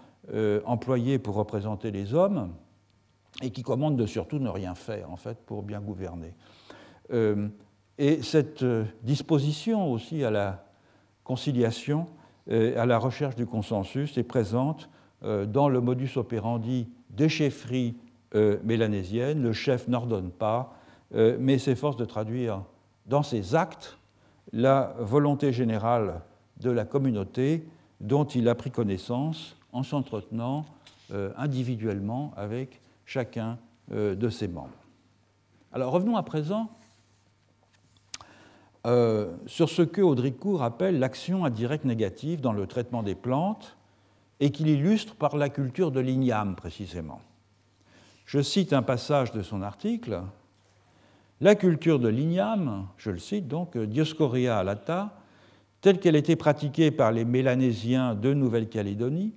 [0.66, 2.52] employées pour représenter les hommes,
[3.44, 6.34] et qui commandent de surtout ne rien faire en fait pour bien gouverner.
[7.98, 10.66] Et cette euh, disposition aussi à la
[11.24, 12.06] conciliation,
[12.48, 14.88] à la recherche du consensus est présente
[15.24, 17.98] euh, dans le modus operandi des chefferies
[18.36, 19.42] euh, mélanésiennes.
[19.42, 20.74] Le chef n'ordonne pas,
[21.40, 22.64] mais s'efforce de traduire
[23.06, 23.98] dans ses actes
[24.56, 26.22] la volonté générale
[26.60, 27.68] de la communauté
[28.02, 30.66] dont il a pris connaissance en s'entretenant
[31.38, 33.60] individuellement avec chacun
[33.92, 34.78] de ses membres.
[35.74, 36.72] Alors revenons à présent
[38.86, 43.78] euh, sur ce que Audricourt appelle l'action indirecte négative dans le traitement des plantes
[44.40, 47.20] et qu'il illustre par la culture de l'igname précisément.
[48.26, 50.22] Je cite un passage de son article.
[51.42, 55.18] La culture de l'igname, je le cite donc, Dioscorea alata,
[55.82, 59.34] telle qu'elle était pratiquée par les Mélanésiens de Nouvelle-Calédonie,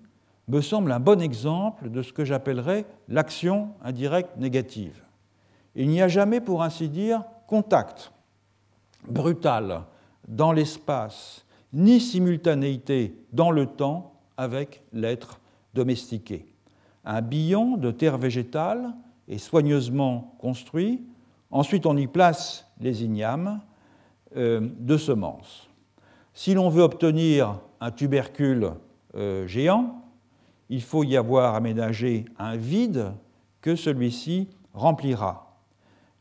[0.47, 5.03] me semble un bon exemple de ce que j'appellerais l'action indirecte négative.
[5.75, 8.13] Il n'y a jamais, pour ainsi dire, contact
[9.07, 9.83] brutale
[10.27, 15.41] dans l'espace, ni simultanéité dans le temps avec l'être
[15.75, 16.47] domestiqué.
[17.05, 18.95] Un billon de terre végétale
[19.29, 21.03] est soigneusement construit.
[21.51, 23.61] Ensuite, on y place les ignames
[24.37, 25.69] euh, de semences.
[26.35, 28.73] Si l'on veut obtenir un tubercule
[29.15, 30.03] euh, géant,
[30.69, 33.13] il faut y avoir aménagé un vide
[33.61, 35.57] que celui-ci remplira.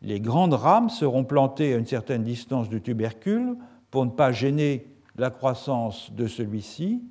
[0.01, 3.57] Les grandes rames seront plantées à une certaine distance du tubercule
[3.91, 7.03] pour ne pas gêner la croissance de celui-ci,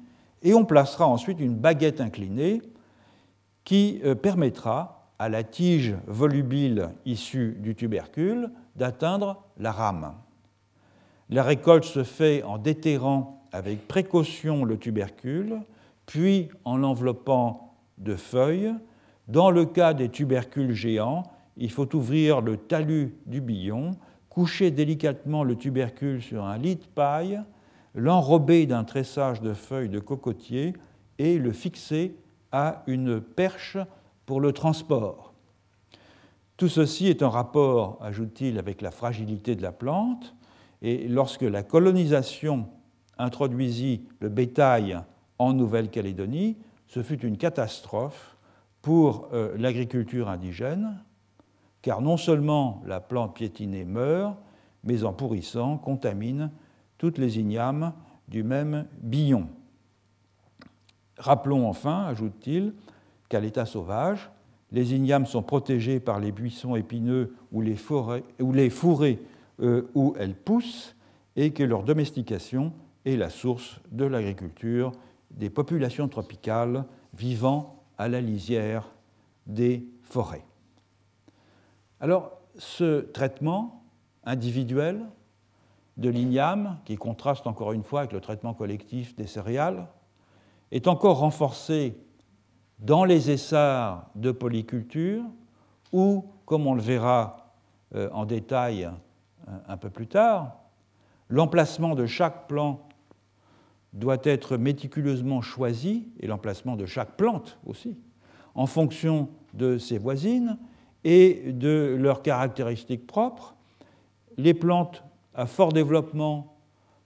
[0.42, 2.62] et on placera ensuite une baguette inclinée
[3.64, 10.14] qui euh, permettra à la tige volubile issue du tubercule d'atteindre la rame.
[11.28, 15.60] La récolte se fait en déterrant avec précaution le tubercule,
[16.04, 18.74] puis en l'enveloppant de feuilles.
[19.28, 21.24] Dans le cas des tubercules géants,
[21.56, 23.92] il faut ouvrir le talus du billon,
[24.28, 27.40] coucher délicatement le tubercule sur un lit de paille,
[27.94, 30.74] l'enrober d'un tressage de feuilles de cocotier
[31.18, 32.14] et le fixer
[32.52, 33.78] à une perche
[34.26, 35.32] pour le transport.
[36.56, 40.34] Tout ceci est en rapport, ajoute-t-il, avec la fragilité de la plante,
[40.82, 42.68] et lorsque la colonisation
[43.18, 44.98] introduisit le bétail
[45.38, 46.56] en Nouvelle-Calédonie,
[46.86, 48.36] ce fut une catastrophe
[48.82, 51.02] pour euh, l'agriculture indigène,
[51.82, 54.36] car non seulement la plante piétinée meurt,
[54.84, 56.50] mais en pourrissant, contamine
[56.98, 57.92] toutes les ignames
[58.28, 59.48] du même billon.
[61.18, 62.74] Rappelons enfin, ajoute-t-il,
[63.28, 64.30] qu'à l'état sauvage,
[64.72, 68.22] les ignames sont protégés par les buissons épineux ou les, forêts,
[68.70, 69.20] fourrés
[69.60, 70.96] euh, où elles poussent
[71.36, 72.72] et que leur domestication
[73.04, 74.92] est la source de l'agriculture
[75.30, 78.90] des populations tropicales vivant à la lisière
[79.46, 80.44] des forêts.
[82.00, 83.84] Alors, ce traitement
[84.24, 85.00] individuel
[85.96, 89.86] de l'igname, qui contraste encore une fois avec le traitement collectif des céréales,
[90.72, 91.96] est encore renforcé
[92.78, 95.22] dans les essarts de polyculture
[95.92, 97.54] où, comme on le verra
[97.94, 100.58] euh, en détail euh, un peu plus tard,
[101.28, 102.86] l'emplacement de chaque plant
[103.92, 107.96] doit être méticuleusement choisi, et l'emplacement de chaque plante aussi,
[108.54, 110.58] en fonction de ses voisines
[111.04, 113.54] et de leurs caractéristiques propres.
[114.36, 115.02] Les plantes
[115.34, 116.56] à fort développement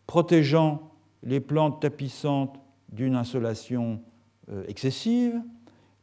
[0.06, 0.90] protégeant
[1.22, 2.58] les plantes tapissantes
[2.88, 4.00] d'une insolation
[4.50, 5.40] euh, excessive,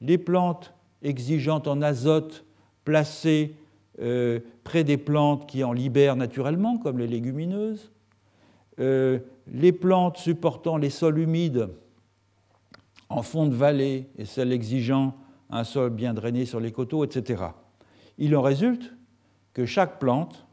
[0.02, 2.46] les plantes exigeantes en azote
[2.84, 3.56] placées
[4.00, 7.92] euh, près des plantes qui en libèrent naturellement, comme les légumineuses,
[8.80, 11.70] euh, les plantes supportant les sols humides
[13.10, 15.16] en fond de vallée et celles exigeant
[15.50, 17.46] un sol bien drainé sur les coteaux, etc.
[18.18, 18.94] Il en résulte
[19.54, 20.46] que chaque plante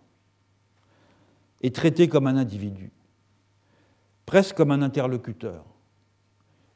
[1.62, 2.92] est traitée comme un individu,
[4.24, 5.64] presque comme un interlocuteur,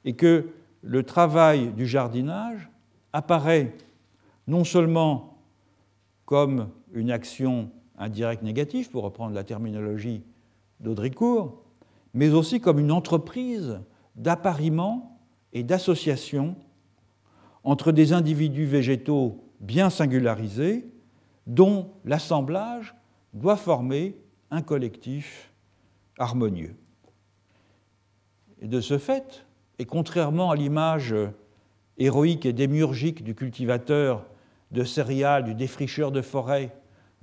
[0.04, 0.50] et que
[0.82, 2.70] le travail du jardinage
[3.12, 3.76] apparaît
[4.46, 5.38] non seulement
[6.24, 10.22] comme une action indirecte négative, pour reprendre la terminologie
[10.80, 11.62] d'Audricourt,
[12.14, 13.80] mais aussi comme une entreprise
[14.14, 15.20] d'appariement
[15.52, 16.56] et d'association
[17.64, 20.90] entre des individus végétaux bien singularisés
[21.46, 22.94] dont l'assemblage
[23.32, 24.16] doit former
[24.50, 25.52] un collectif
[26.18, 26.76] harmonieux.
[28.60, 29.46] Et de ce fait,
[29.78, 31.14] et contrairement à l'image
[31.98, 34.24] héroïque et démiurgique du cultivateur
[34.70, 36.74] de céréales, du défricheur de forêt,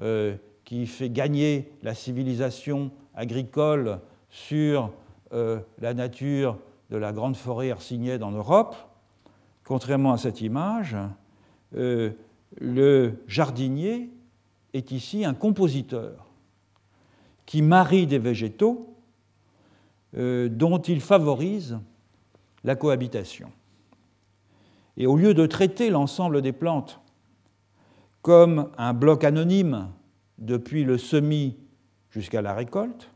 [0.02, 4.00] euh, qui fait gagner la civilisation agricole
[4.30, 4.92] sur
[5.32, 6.58] euh, la nature
[6.90, 8.76] de la grande forêt hercynienne en Europe,
[9.64, 10.96] contrairement à cette image,
[11.76, 12.12] euh,
[12.60, 14.10] le jardinier
[14.74, 16.26] est ici un compositeur
[17.46, 18.92] qui marie des végétaux
[20.14, 21.78] dont il favorise
[22.66, 23.52] la cohabitation.
[24.98, 27.00] Et au lieu de traiter l'ensemble des plantes
[28.22, 29.90] comme un bloc anonyme
[30.40, 31.58] depuis le semis
[32.10, 33.12] jusqu'à la récolte,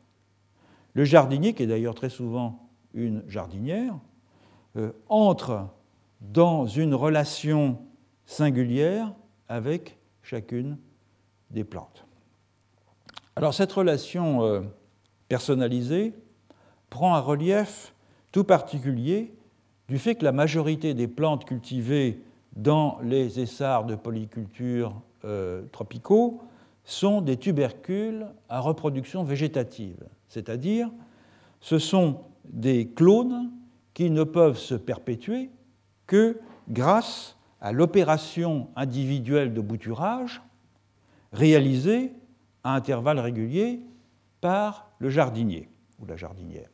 [0.93, 3.95] le jardinier, qui est d'ailleurs très souvent une jardinière,
[4.77, 5.67] euh, entre
[6.21, 7.79] dans une relation
[8.25, 9.13] singulière
[9.47, 10.77] avec chacune
[11.49, 12.05] des plantes.
[13.35, 14.61] Alors cette relation euh,
[15.27, 16.13] personnalisée
[16.91, 17.95] prend un relief
[18.31, 19.33] tout particulier
[19.89, 22.21] du fait que la majorité des plantes cultivées
[22.55, 26.41] dans les essarts de polyculture euh, tropicaux
[26.83, 30.89] sont des tubercules à reproduction végétative, c'est-à-dire
[31.59, 33.51] ce sont des clones
[33.93, 35.49] qui ne peuvent se perpétuer
[36.07, 40.41] que grâce à l'opération individuelle de bouturage
[41.33, 42.13] réalisée
[42.63, 43.81] à intervalles réguliers
[44.39, 45.67] par le jardinier
[45.99, 46.69] ou la jardinière.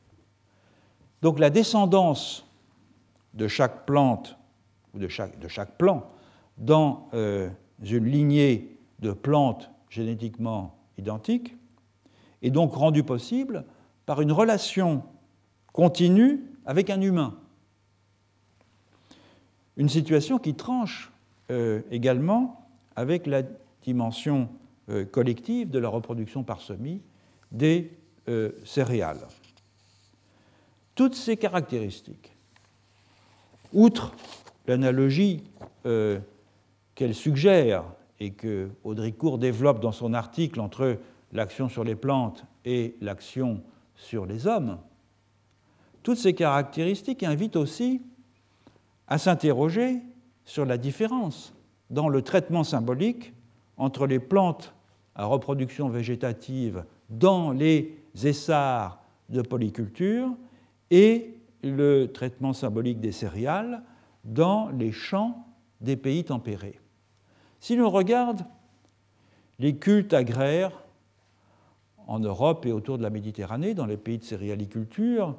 [1.21, 2.44] Donc la descendance
[3.35, 4.37] de chaque plante
[4.93, 6.09] ou de chaque, de chaque plant
[6.57, 7.49] dans euh,
[7.83, 11.55] une lignée de plantes génétiquement identiques,
[12.41, 13.65] est donc rendue possible
[14.05, 15.03] par une relation
[15.73, 17.35] continue avec un humain.
[19.77, 21.11] Une situation qui tranche
[21.51, 23.41] euh, également avec la
[23.83, 24.49] dimension
[24.89, 27.01] euh, collective de la reproduction par semis
[27.51, 27.91] des
[28.63, 29.27] céréales.
[30.95, 32.34] Toutes ces caractéristiques,
[33.73, 34.13] outre
[34.67, 35.43] l'analogie
[35.83, 37.83] qu'elle suggère
[38.19, 40.97] et que Audricourt développe dans son article entre
[41.31, 43.61] l'action sur les plantes et l'action
[43.95, 44.77] sur les hommes,
[46.03, 48.01] toutes ces caractéristiques invitent aussi
[49.07, 50.01] à s'interroger
[50.45, 51.53] sur la différence
[51.89, 53.33] dans le traitement symbolique
[53.77, 54.73] entre les plantes
[55.15, 60.29] à reproduction végétative dans les essarts de polyculture
[60.91, 61.34] et
[61.71, 63.83] le traitement symbolique des céréales
[64.23, 65.45] dans les champs
[65.81, 66.79] des pays tempérés.
[67.59, 68.45] Si l'on regarde
[69.59, 70.83] les cultes agraires
[72.07, 75.35] en Europe et autour de la Méditerranée, dans les pays de céréaliculture,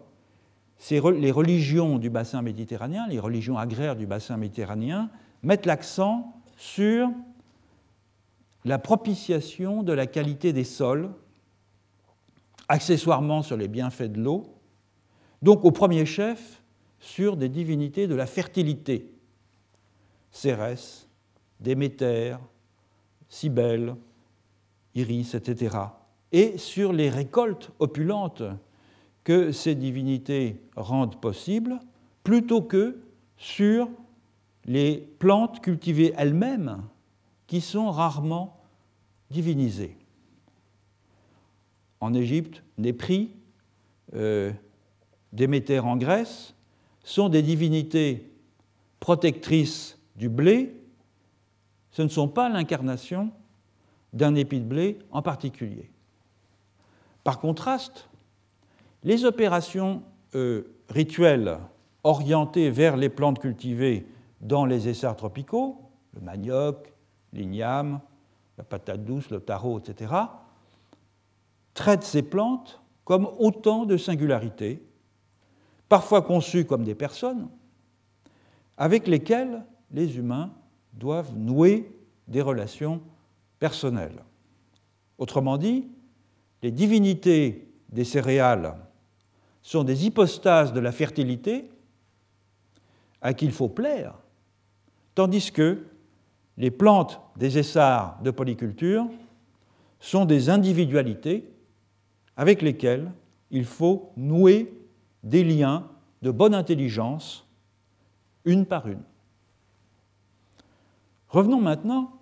[0.91, 5.11] les religions du bassin méditerranéen, les religions agraires du bassin méditerranéen,
[5.43, 7.09] mettent l'accent sur
[8.65, 11.11] la propitiation de la qualité des sols,
[12.69, 14.56] accessoirement sur les bienfaits de l'eau,
[15.43, 16.63] donc au premier chef
[16.99, 19.13] sur des divinités de la fertilité,
[20.31, 21.09] Cérès,
[21.61, 22.37] Déméter,
[23.29, 23.97] Cybèle,
[24.95, 25.77] Iris, etc.,
[26.33, 28.43] et sur les récoltes opulentes
[29.25, 31.81] que ces divinités rendent possibles,
[32.25, 32.99] plutôt que
[33.37, 33.89] sur
[34.65, 36.83] les plantes cultivées elles-mêmes
[37.47, 38.61] qui sont rarement
[39.31, 39.97] divinisées.
[42.01, 43.31] En Égypte, Népri,
[44.15, 44.53] euh,
[45.37, 46.55] Déméter en Grèce,
[47.05, 48.31] sont des divinités
[48.99, 50.75] protectrices du blé,
[51.91, 53.31] ce ne sont pas l'incarnation
[54.13, 55.91] d'un épi de blé en particulier.
[57.23, 58.09] Par contraste,
[59.05, 60.03] les opérations
[60.35, 61.59] euh, rituelles
[62.03, 64.07] orientées vers les plantes cultivées
[64.41, 65.81] dans les essarts tropicaux,
[66.15, 66.93] le manioc,
[67.33, 68.01] l'igname,
[68.57, 70.15] la patate douce, le taro, etc.,
[71.75, 74.81] traitent ces plantes comme autant de singularités,
[75.89, 77.49] parfois conçues comme des personnes,
[78.77, 80.53] avec lesquelles les humains
[80.93, 81.91] doivent nouer
[82.29, 83.01] des relations
[83.59, 84.23] personnelles.
[85.19, 85.87] Autrement dit,
[86.63, 88.75] les divinités des céréales
[89.63, 91.71] sont des hypostases de la fertilité
[93.21, 94.15] à qui il faut plaire,
[95.15, 95.87] tandis que
[96.57, 99.07] les plantes des essarts de polyculture
[100.01, 101.51] sont des individualités
[102.37, 103.11] avec lesquelles
[103.51, 104.73] il faut nouer
[105.27, 105.85] des liens
[106.23, 107.47] de bonne intelligence
[108.45, 109.03] une par une.
[111.29, 112.13] Revenons maintenant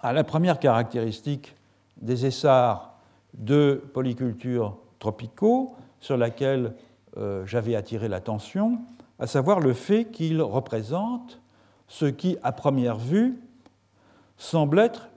[0.00, 1.54] à la première caractéristique
[2.00, 2.94] des essarts
[3.34, 6.74] de polyculture tropicaux, sur laquelle
[7.16, 8.78] euh, j'avais attiré l'attention,
[9.18, 11.40] à savoir le fait qu'il représente
[11.88, 13.38] ce qui, à première vue,
[14.36, 15.08] semble être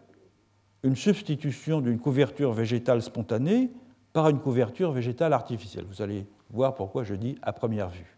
[0.84, 3.72] une substitution d'une couverture végétale spontanée
[4.13, 5.86] par une couverture végétale artificielle.
[5.89, 8.17] Vous allez voir pourquoi je dis à première vue.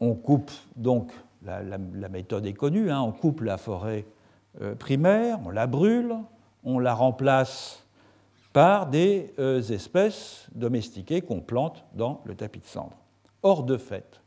[0.00, 1.78] On coupe donc, la,
[2.08, 4.04] méthode est connue, hein, on coupe la forêt
[4.60, 6.16] euh, primaire, on la brûle,
[6.64, 7.84] on la remplace
[8.52, 12.96] par des euh, espèces domestiquées qu'on plante dans le tapis de cendre.
[13.42, 14.20] Or, de fait,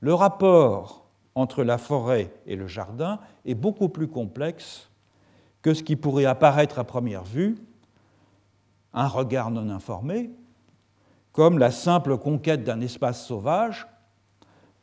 [0.00, 4.88] le rapport entre la forêt et le jardin est beaucoup plus complexe
[5.62, 7.56] que ce qui pourrait apparaître à première vue,
[8.92, 10.30] un regard non informé,
[11.36, 13.86] comme la simple conquête d'un espace sauvage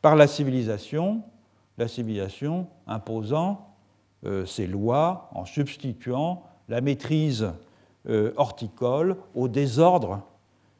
[0.00, 1.24] par la civilisation,
[1.78, 3.74] la civilisation imposant
[4.24, 7.50] euh, ses lois en substituant la maîtrise
[8.08, 10.22] euh, horticole au désordre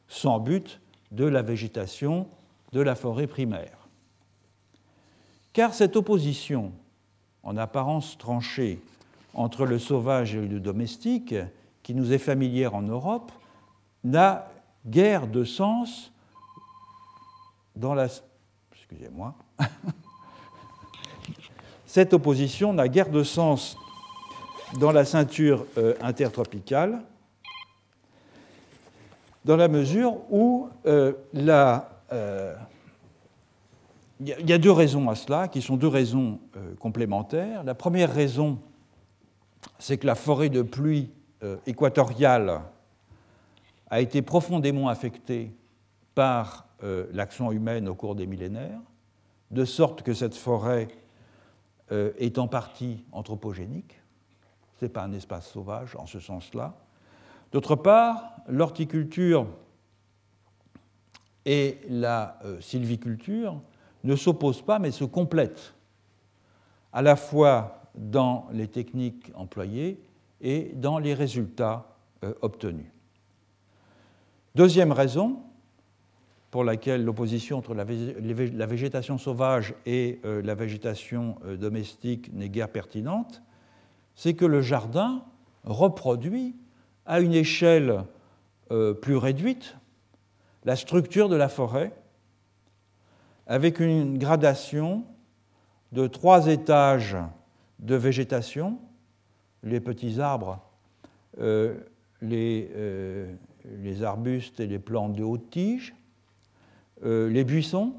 [0.07, 0.79] sans but
[1.11, 2.29] de la végétation
[2.71, 3.89] de la forêt primaire.
[5.51, 6.71] Car cette opposition,
[7.43, 8.81] en apparence tranchée,
[9.33, 11.35] entre le sauvage et le domestique,
[11.83, 13.33] qui nous est familière en Europe,
[14.05, 14.47] n'a
[14.85, 16.11] guère de sens
[17.75, 18.07] dans la...
[18.73, 19.33] Excusez-moi.
[21.85, 23.77] Cette opposition n'a guère de sens
[24.79, 27.01] dans la ceinture euh, intertropicale,
[29.43, 32.55] dans la mesure où euh, euh,
[34.19, 36.39] il y a deux raisons à cela, qui sont deux raisons
[36.79, 37.63] complémentaires.
[37.63, 38.59] La première raison,
[39.77, 41.11] c'est que la forêt de pluie
[41.67, 42.61] équatoriale
[43.95, 45.55] a été profondément affectée
[46.15, 46.67] par
[47.13, 48.81] l'action humaine au cours des millénaires,
[49.51, 50.89] de sorte que cette forêt
[51.91, 54.01] est en partie anthropogénique.
[54.77, 56.73] Ce n'est pas un espace sauvage en ce sens-là.
[57.53, 59.47] D'autre part, l'horticulture
[61.45, 63.61] et la sylviculture
[64.03, 65.73] ne s'opposent pas mais se complètent,
[66.91, 70.03] à la fois dans les techniques employées
[70.41, 71.95] et dans les résultats
[72.41, 72.91] obtenus.
[74.55, 75.43] Deuxième raison
[76.49, 77.83] pour laquelle l'opposition entre la
[78.65, 83.43] végétation sauvage et euh, la végétation euh, domestique n'est guère pertinente,
[84.13, 85.25] c'est que le jardin
[85.65, 86.55] reproduit
[87.05, 88.05] à une échelle
[88.71, 89.75] euh, plus réduite
[90.63, 91.91] la structure de la forêt
[93.47, 95.03] avec une gradation
[95.91, 97.17] de trois étages
[97.79, 98.79] de végétation,
[99.63, 100.61] les petits arbres,
[102.21, 102.71] les,
[103.81, 105.95] les arbustes et les plantes de haute tige,
[107.03, 107.93] euh, les buissons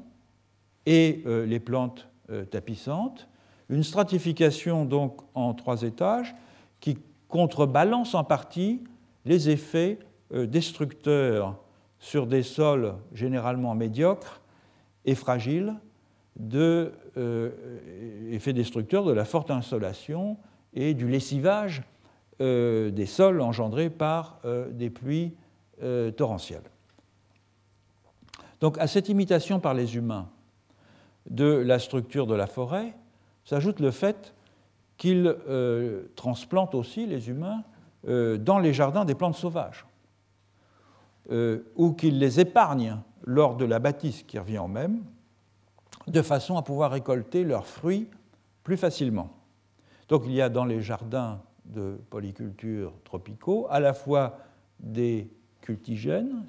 [0.85, 3.27] et euh, les plantes euh, tapissantes,
[3.69, 6.35] une stratification donc en trois étages
[6.79, 6.97] qui
[7.27, 8.83] contrebalance en partie
[9.25, 9.99] les effets
[10.31, 11.59] destructeurs
[11.99, 14.41] sur des sols généralement médiocres
[15.03, 15.73] et fragiles
[16.37, 16.93] de
[18.31, 20.37] effets destructeurs de la forte insolation
[20.73, 21.81] et du lessivage
[22.39, 24.39] des sols engendrés par
[24.71, 25.33] des pluies
[25.83, 26.63] euh, torrentielle.
[28.61, 30.27] Donc à cette imitation par les humains
[31.29, 32.95] de la structure de la forêt
[33.45, 34.33] s'ajoute le fait
[34.97, 37.63] qu'ils euh, transplantent aussi, les humains,
[38.07, 39.85] euh, dans les jardins des plantes sauvages,
[41.75, 45.03] ou qu'ils les épargnent lors de la bâtisse qui revient en même,
[46.07, 48.07] de façon à pouvoir récolter leurs fruits
[48.63, 49.29] plus facilement.
[50.07, 54.37] Donc il y a dans les jardins de polyculture tropicaux à la fois
[54.79, 55.29] des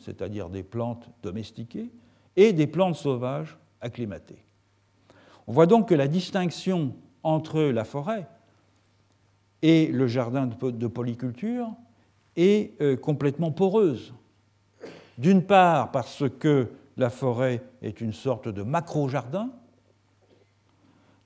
[0.00, 1.90] c'est-à-dire des plantes domestiquées,
[2.36, 4.42] et des plantes sauvages acclimatées.
[5.46, 8.28] On voit donc que la distinction entre la forêt
[9.62, 11.68] et le jardin de polyculture
[12.36, 14.14] est euh, complètement poreuse.
[15.16, 19.50] D'une part parce que la forêt est une sorte de macro-jardin,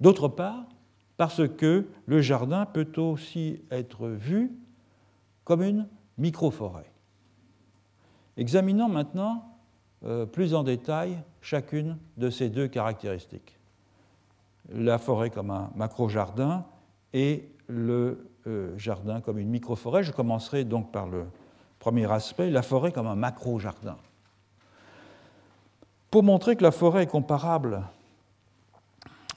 [0.01, 0.65] d'autre part
[1.17, 4.53] parce que le jardin peut aussi être vu
[5.45, 6.92] comme une micro-forêt.
[8.37, 9.45] Examinons maintenant
[10.05, 13.59] euh, plus en détail chacune de ces deux caractéristiques.
[14.73, 16.65] La forêt comme un macro-jardin
[17.13, 20.03] et le euh, jardin comme une micro-forêt.
[20.03, 21.27] Je commencerai donc par le
[21.79, 23.97] premier aspect, la forêt comme un macro-jardin.
[26.11, 27.83] Pour montrer que la forêt est comparable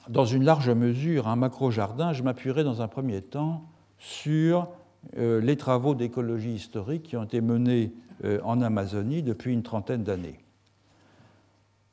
[0.08, 3.64] dans une large mesure à un macro-jardin, je m'appuierai dans un premier temps
[3.98, 4.68] sur
[5.16, 7.92] euh, les travaux d'écologie historique qui ont été menés
[8.24, 10.38] en Amazonie depuis une trentaine d'années.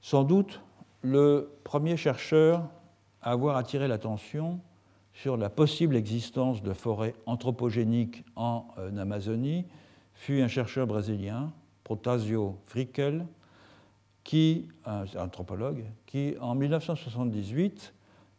[0.01, 0.61] Sans doute
[1.01, 2.67] le premier chercheur
[3.21, 4.59] à avoir attiré l'attention
[5.13, 9.65] sur la possible existence de forêts anthropogéniques en euh, Amazonie
[10.13, 11.51] fut un chercheur brésilien,
[11.83, 13.25] Protasio Frickel,
[14.23, 17.93] qui, un anthropologue, qui en 1978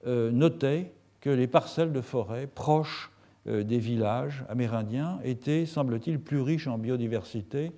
[0.07, 3.14] euh, notait que les parcelles de forêt proches euh,
[3.47, 7.73] des villages amérindiens étaient, semble-t-il, plus riches en biodiversité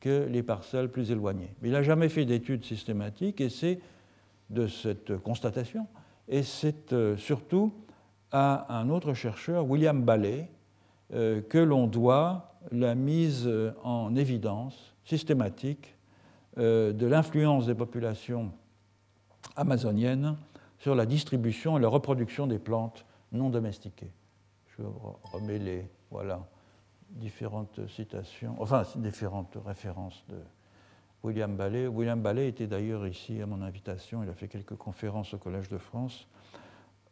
[0.00, 1.54] que les parcelles plus éloignées.
[1.60, 3.80] Mais il n'a jamais fait d'études systématiques et c'est
[4.48, 5.86] de cette constatation,
[6.26, 7.72] et c'est euh, surtout
[8.32, 10.48] à un autre chercheur, William Ballet,
[11.12, 13.50] euh, que l'on doit la mise
[13.84, 15.96] en évidence systématique
[16.58, 18.52] de l'influence des populations
[19.56, 20.36] amazoniennes
[20.78, 24.12] sur la distribution et la reproduction des plantes non domestiquées
[24.80, 26.46] je les voilà,
[27.10, 30.36] différentes citations, enfin différentes références de
[31.22, 31.86] William Ballet.
[31.86, 35.68] William Ballet était d'ailleurs ici à mon invitation, il a fait quelques conférences au Collège
[35.68, 36.26] de France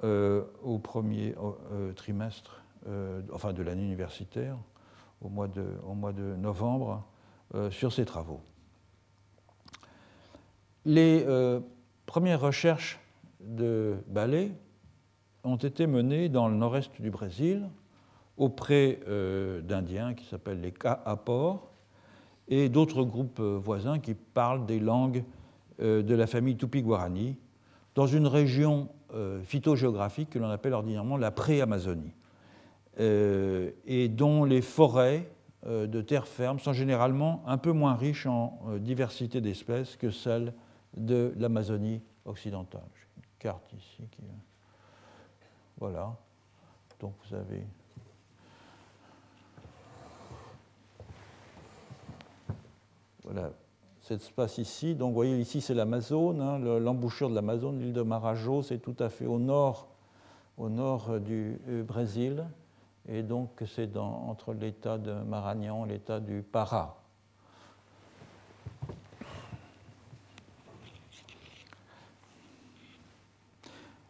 [0.04, 1.34] euh, au premier
[1.72, 4.56] euh, trimestre, euh, enfin de l'année universitaire,
[5.20, 7.04] au mois de, au mois de novembre,
[7.70, 8.42] sur ses travaux.
[10.84, 11.24] Les
[12.04, 13.00] premières recherches
[13.40, 14.52] de Ballet
[15.48, 17.68] ont été menées dans le nord-est du Brésil
[18.36, 21.70] auprès euh, d'Indiens qui s'appellent les Kaapor
[22.48, 25.24] et d'autres groupes euh, voisins qui parlent des langues
[25.80, 27.36] euh, de la famille Tupi-Guarani
[27.94, 28.88] dans une région
[29.42, 32.12] phytogéographique que l'on appelle ordinairement la pré-Amazonie
[32.98, 35.30] et dont les forêts
[35.66, 40.52] de terre ferme sont généralement un peu moins riches en diversité d'espèces que celles
[40.94, 42.84] de l'Amazonie occidentale.
[42.94, 44.20] J'ai une carte ici qui
[45.78, 46.16] voilà.
[47.00, 47.64] Donc vous avez.
[53.24, 53.50] Voilà
[54.00, 54.94] cet espace ici.
[54.94, 58.96] Donc vous voyez ici c'est l'Amazone, hein, l'embouchure de l'Amazone, l'île de Marajo, c'est tout
[58.98, 59.88] à fait au nord
[60.58, 62.44] nord du Brésil,
[63.06, 66.96] et donc c'est entre l'État de Maranhão et l'État du Pará.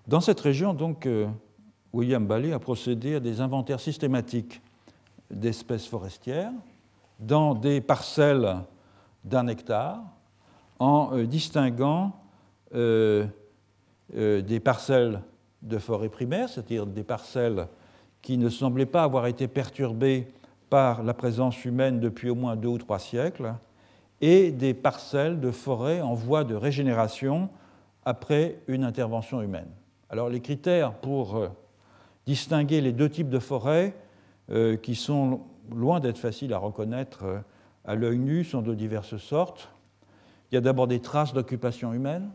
[0.07, 1.29] Dans cette région, donc, euh,
[1.93, 4.61] William Balley a procédé à des inventaires systématiques
[5.31, 6.53] d'espèces forestières
[7.19, 8.57] dans des parcelles
[9.25, 10.03] d'un hectare
[10.79, 12.13] en euh, distinguant
[12.75, 13.27] euh,
[14.11, 15.21] des parcelles
[15.63, 17.67] de forêt primaire, c'est-à-dire des parcelles
[18.23, 20.29] qui ne semblaient pas avoir été perturbées
[20.71, 23.55] par la présence humaine depuis au moins deux ou trois siècles,
[24.21, 27.49] et des parcelles de forêt en voie de régénération
[28.05, 29.69] après une intervention humaine.
[30.11, 31.49] Alors les critères pour euh,
[32.29, 33.95] distinguer les deux types de forêts,
[34.51, 35.41] euh, qui sont
[35.75, 37.39] loin d'être faciles à reconnaître euh,
[37.87, 39.71] à l'œil nu, sont de diverses sortes.
[40.53, 42.31] Il y a d'abord des traces d'occupation humaine,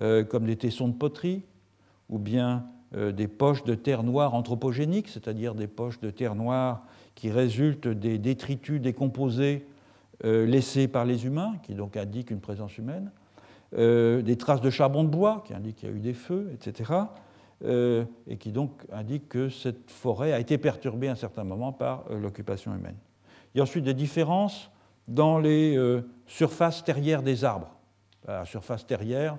[0.00, 1.42] comme des tessons de poterie,
[2.08, 6.82] ou bien des poches de terre noire anthropogéniques, c'est-à-dire des poches de terre noire
[7.14, 9.68] qui résultent des détritus décomposés
[10.24, 13.12] laissés par les humains, qui donc indiquent une présence humaine.
[13.76, 16.50] Euh, des traces de charbon de bois qui indiquent qu'il y a eu des feux,
[16.54, 16.92] etc.,
[17.64, 21.72] euh, et qui donc indiquent que cette forêt a été perturbée à un certain moment
[21.72, 22.96] par euh, l'occupation humaine.
[23.54, 24.70] Il y a ensuite des différences
[25.06, 25.78] dans les
[26.26, 27.70] surfaces terrières des arbres.
[28.26, 29.36] La surface terrière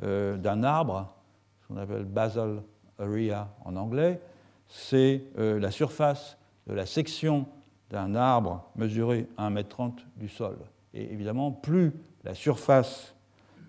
[0.00, 1.12] d'un arbre,
[1.60, 2.62] ce qu'on appelle basal
[2.98, 4.20] area en anglais,
[4.68, 6.38] c'est la surface
[6.68, 7.46] de la section
[7.90, 10.56] d'un arbre mesurée à 1,30 m du sol.
[10.94, 11.92] Et évidemment, plus
[12.24, 13.14] la surface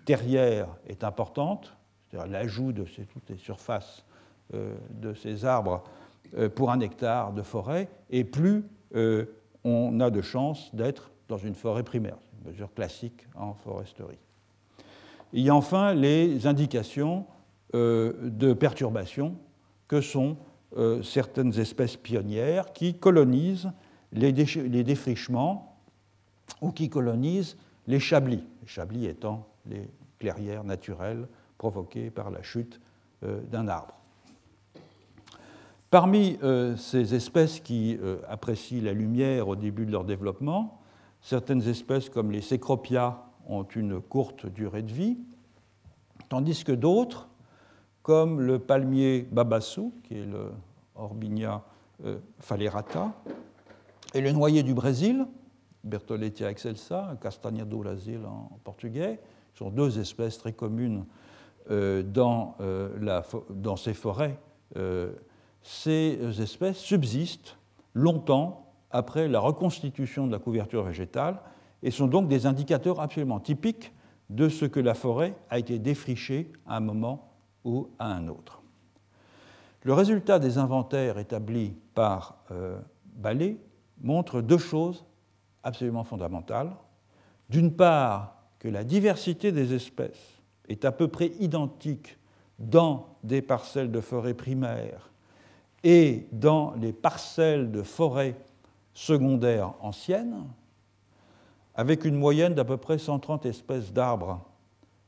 [0.04, 1.76] terrière est importante,
[2.12, 4.04] c'est-à-dire l'ajout de toutes les surfaces
[4.54, 5.82] euh, de ces arbres
[6.36, 9.24] euh, pour un hectare de forêt, et plus euh,
[9.64, 12.16] on a de chances d'être dans une forêt primaire.
[12.20, 14.18] C'est une mesure classique en foresterie.
[15.32, 17.24] Il y a enfin les indications
[17.72, 19.34] de perturbation
[19.88, 20.36] que sont
[21.02, 23.70] certaines espèces pionnières qui colonisent
[24.12, 25.78] les, défrichements
[26.60, 27.56] ou qui colonisent
[27.86, 29.88] les chablis, les chablis étant les
[30.18, 31.26] clairières naturelles
[31.62, 32.80] provoquées par la chute
[33.22, 33.94] euh, d'un arbre.
[35.90, 40.80] Parmi euh, ces espèces qui euh, apprécient la lumière au début de leur développement,
[41.20, 45.18] certaines espèces comme les Cecropia ont une courte durée de vie,
[46.28, 47.28] tandis que d'autres,
[48.02, 50.50] comme le palmier babassou, qui est le
[50.96, 51.62] Orbinia
[52.40, 53.12] phalerata,
[54.14, 55.28] et le noyer du Brésil,
[55.84, 59.20] Bertholletia excelsa, Castanha do Brasil en portugais,
[59.54, 61.04] sont deux espèces très communes
[61.68, 64.38] dans, euh, la, dans, ces forêts.
[64.76, 65.12] Euh,
[65.62, 67.56] ces espèces subsistent
[67.94, 71.40] longtemps après la reconstitution de la couverture végétale
[71.82, 73.92] et sont donc des indicateurs absolument typiques
[74.30, 77.32] de ce que la forêt a été défrichée à un moment
[77.64, 78.62] ou à un autre.
[79.82, 82.78] Le résultat des inventaires établis par euh,
[83.16, 83.56] Ballet
[84.00, 85.04] montre deux choses
[85.62, 86.72] absolument fondamentales.
[87.50, 92.18] D'une part, que la diversité des espèces est à peu près identique
[92.58, 95.10] dans des parcelles de forêt primaires
[95.84, 98.36] et dans les parcelles de forêt
[98.94, 100.44] secondaires anciennes,
[101.74, 104.44] avec une moyenne d'à peu près 130 espèces d'arbres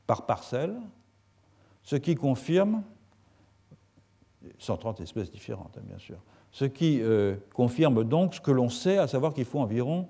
[0.07, 0.75] par parcelle,
[1.83, 2.83] ce qui confirme
[4.57, 6.17] 130 espèces différentes, hein, bien sûr.
[6.51, 10.07] Ce qui euh, confirme donc ce que l'on sait, à savoir qu'il faut environ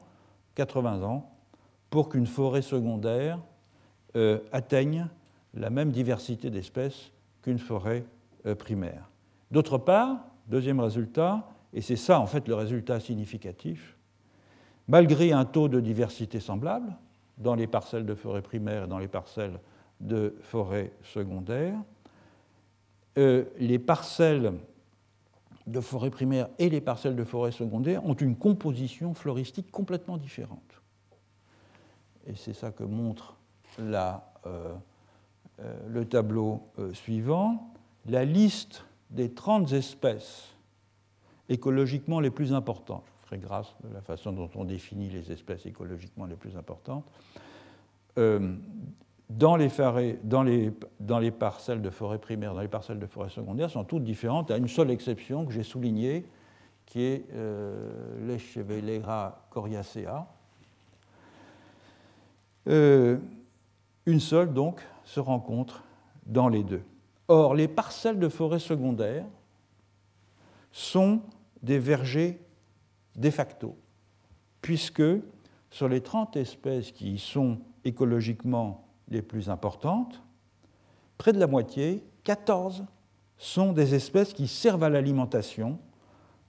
[0.56, 1.32] 80 ans
[1.90, 3.40] pour qu'une forêt secondaire
[4.16, 5.08] euh, atteigne
[5.56, 8.06] la même diversité d'espèces qu'une forêt
[8.46, 9.10] euh, primaire.
[9.52, 13.98] D'autre part, deuxième résultat, et c'est ça en fait le résultat significatif,
[14.88, 16.96] malgré un taux de diversité semblable
[17.38, 19.60] dans les parcelles de forêt primaire et dans les parcelles
[20.00, 21.78] de forêt secondaire,
[23.18, 24.54] euh, les parcelles
[25.68, 30.76] de forêt primaire et les parcelles de forêt secondaire ont une composition floristique complètement différente
[32.28, 33.36] et c'est ça que montre
[33.80, 34.14] euh,
[34.46, 34.74] euh,
[35.88, 37.74] le tableau euh, suivant,
[38.06, 40.56] la liste des 30 espèces
[41.50, 43.06] écologiquement les plus importantes.
[43.22, 47.06] Je ferai grâce de la façon dont on définit les espèces écologiquement les plus importantes.
[48.16, 49.70] dans, les
[50.24, 54.52] dans, les, parcelles de forêt primaire, dans les parcelles de forêt secondaire, sont toutes différentes,
[54.52, 56.26] à une seule exception que j'ai soulignée,
[56.86, 60.28] qui est euh, l'Echevelera coriacea,
[62.68, 63.18] euh,
[64.06, 65.84] une seule, donc, se rencontre
[66.26, 66.84] dans les deux.
[67.28, 69.26] Or, les parcelles de forêt secondaire
[70.72, 71.22] sont
[71.64, 72.40] des vergers
[73.16, 73.78] de facto,
[74.62, 75.04] puisque
[75.70, 80.22] sur les 30 espèces qui sont écologiquement les plus importantes,
[81.18, 82.86] près de la moitié, 14,
[83.38, 85.80] sont des espèces qui servent à l'alimentation,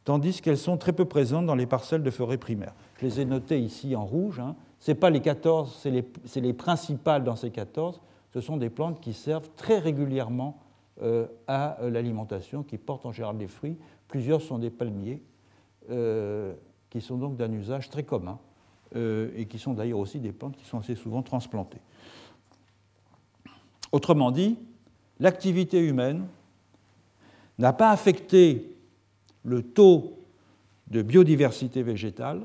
[0.04, 2.74] tandis qu'elles sont très peu présentes dans les parcelles de forêt primaire.
[3.00, 4.40] Je les ai notées ici en rouge.
[4.40, 4.54] Hein.
[4.80, 8.00] Ce n'est pas les 14, c'est les, les, principales dans ces 14.
[8.37, 10.61] Ce sont des plantes qui servent très régulièrement
[11.01, 13.78] euh, à euh, l'alimentation, qui portent en général des fruits.
[14.09, 15.22] Plusieurs sont des palmiers,
[15.89, 16.53] euh,
[16.91, 18.39] qui sont donc d'un usage très commun,
[18.95, 21.80] et qui sont d'ailleurs aussi des plantes qui sont assez souvent transplantées.
[23.91, 24.59] Autrement dit,
[25.18, 26.26] l'activité humaine
[27.59, 28.76] n'a pas affecté
[29.45, 30.18] le taux
[30.89, 32.43] de biodiversité végétale,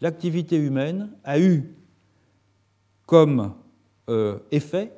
[0.00, 1.74] l'activité humaine a eu
[3.06, 3.54] comme
[4.50, 4.92] effet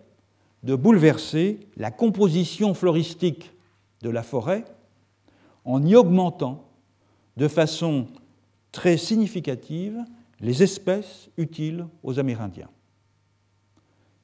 [0.63, 3.53] de bouleverser la composition floristique
[4.03, 4.65] de la forêt
[5.65, 6.65] en y augmentant
[7.37, 8.07] de façon
[8.73, 9.99] très significative
[10.41, 12.71] les espèces utiles aux Amérindiens.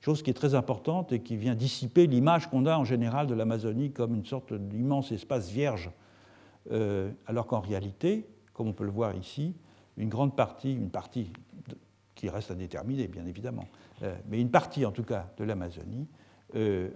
[0.01, 3.35] Chose qui est très importante et qui vient dissiper l'image qu'on a en général de
[3.35, 5.91] l'Amazonie comme une sorte d'immense espace vierge,
[6.71, 9.55] euh, alors qu'en réalité, comme on peut le voir ici,
[9.97, 11.33] une grande partie, une partie
[12.23, 13.67] qui reste à déterminer bien évidemment,
[14.05, 16.07] euh, mais une partie en tout cas de l'Amazonie
[16.55, 16.89] euh,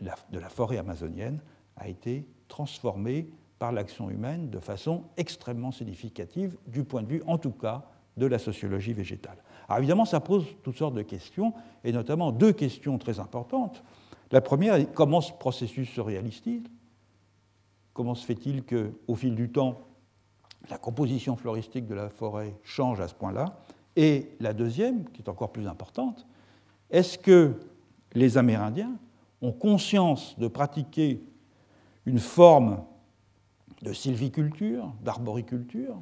[0.00, 1.40] de la forêt amazonienne
[1.76, 7.38] a été transformée par l'action humaine de façon extrêmement significative, du point de vue, en
[7.38, 7.84] tout cas,
[8.16, 9.36] de la sociologie végétale.
[9.68, 11.54] Alors évidemment, ça pose toutes sortes de questions,
[11.84, 13.84] et notamment deux questions très importantes.
[14.32, 16.64] La première comment ce processus se réalise-t-il?
[17.92, 19.78] Comment se fait-il qu'au fil du temps,
[20.70, 23.60] la composition floristique de la forêt change à ce point-là?
[23.96, 26.26] Et la deuxième, qui est encore plus importante,
[26.90, 27.54] est-ce que
[28.14, 28.92] les Amérindiens
[29.42, 31.20] ont conscience de pratiquer
[32.04, 32.84] une forme
[33.82, 36.00] de sylviculture, d'arboriculture,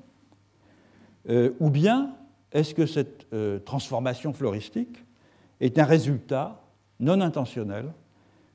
[1.28, 2.14] euh, ou bien
[2.52, 5.04] est-ce que cette euh, transformation floristique
[5.60, 6.62] est un résultat
[7.00, 7.92] non intentionnel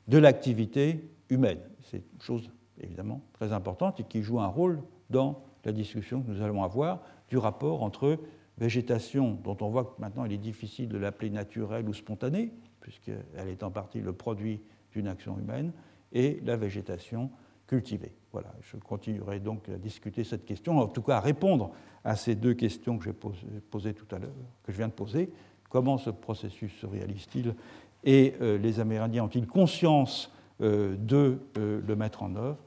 [0.08, 1.60] de l'activité humaine?
[1.90, 2.50] C'est une chose
[2.82, 7.02] évidemment très importante et qui joue un rôle dans la discussion que nous allons avoir
[7.28, 8.18] du rapport entre
[8.60, 12.52] végétation, dont on voit que maintenant il est difficile de l'appeler naturelle ou spontanée,
[12.82, 15.72] puisqu'elle est en partie le produit d'une action humaine,
[16.12, 17.32] et la végétation
[17.68, 18.14] cultivée.
[18.32, 21.72] Voilà, je continuerai donc à discuter cette question, en tout cas à répondre
[22.04, 24.34] à ces deux questions que j'ai posées tout à l'heure,
[24.64, 25.32] que je viens de poser.
[25.70, 27.56] Comment ce processus se réalise-t-il
[28.04, 30.32] et euh, les Amérindiens ont-ils conscience
[30.62, 32.58] euh, de euh, le mettre en œuvre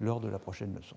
[0.00, 0.96] lors de la prochaine leçon?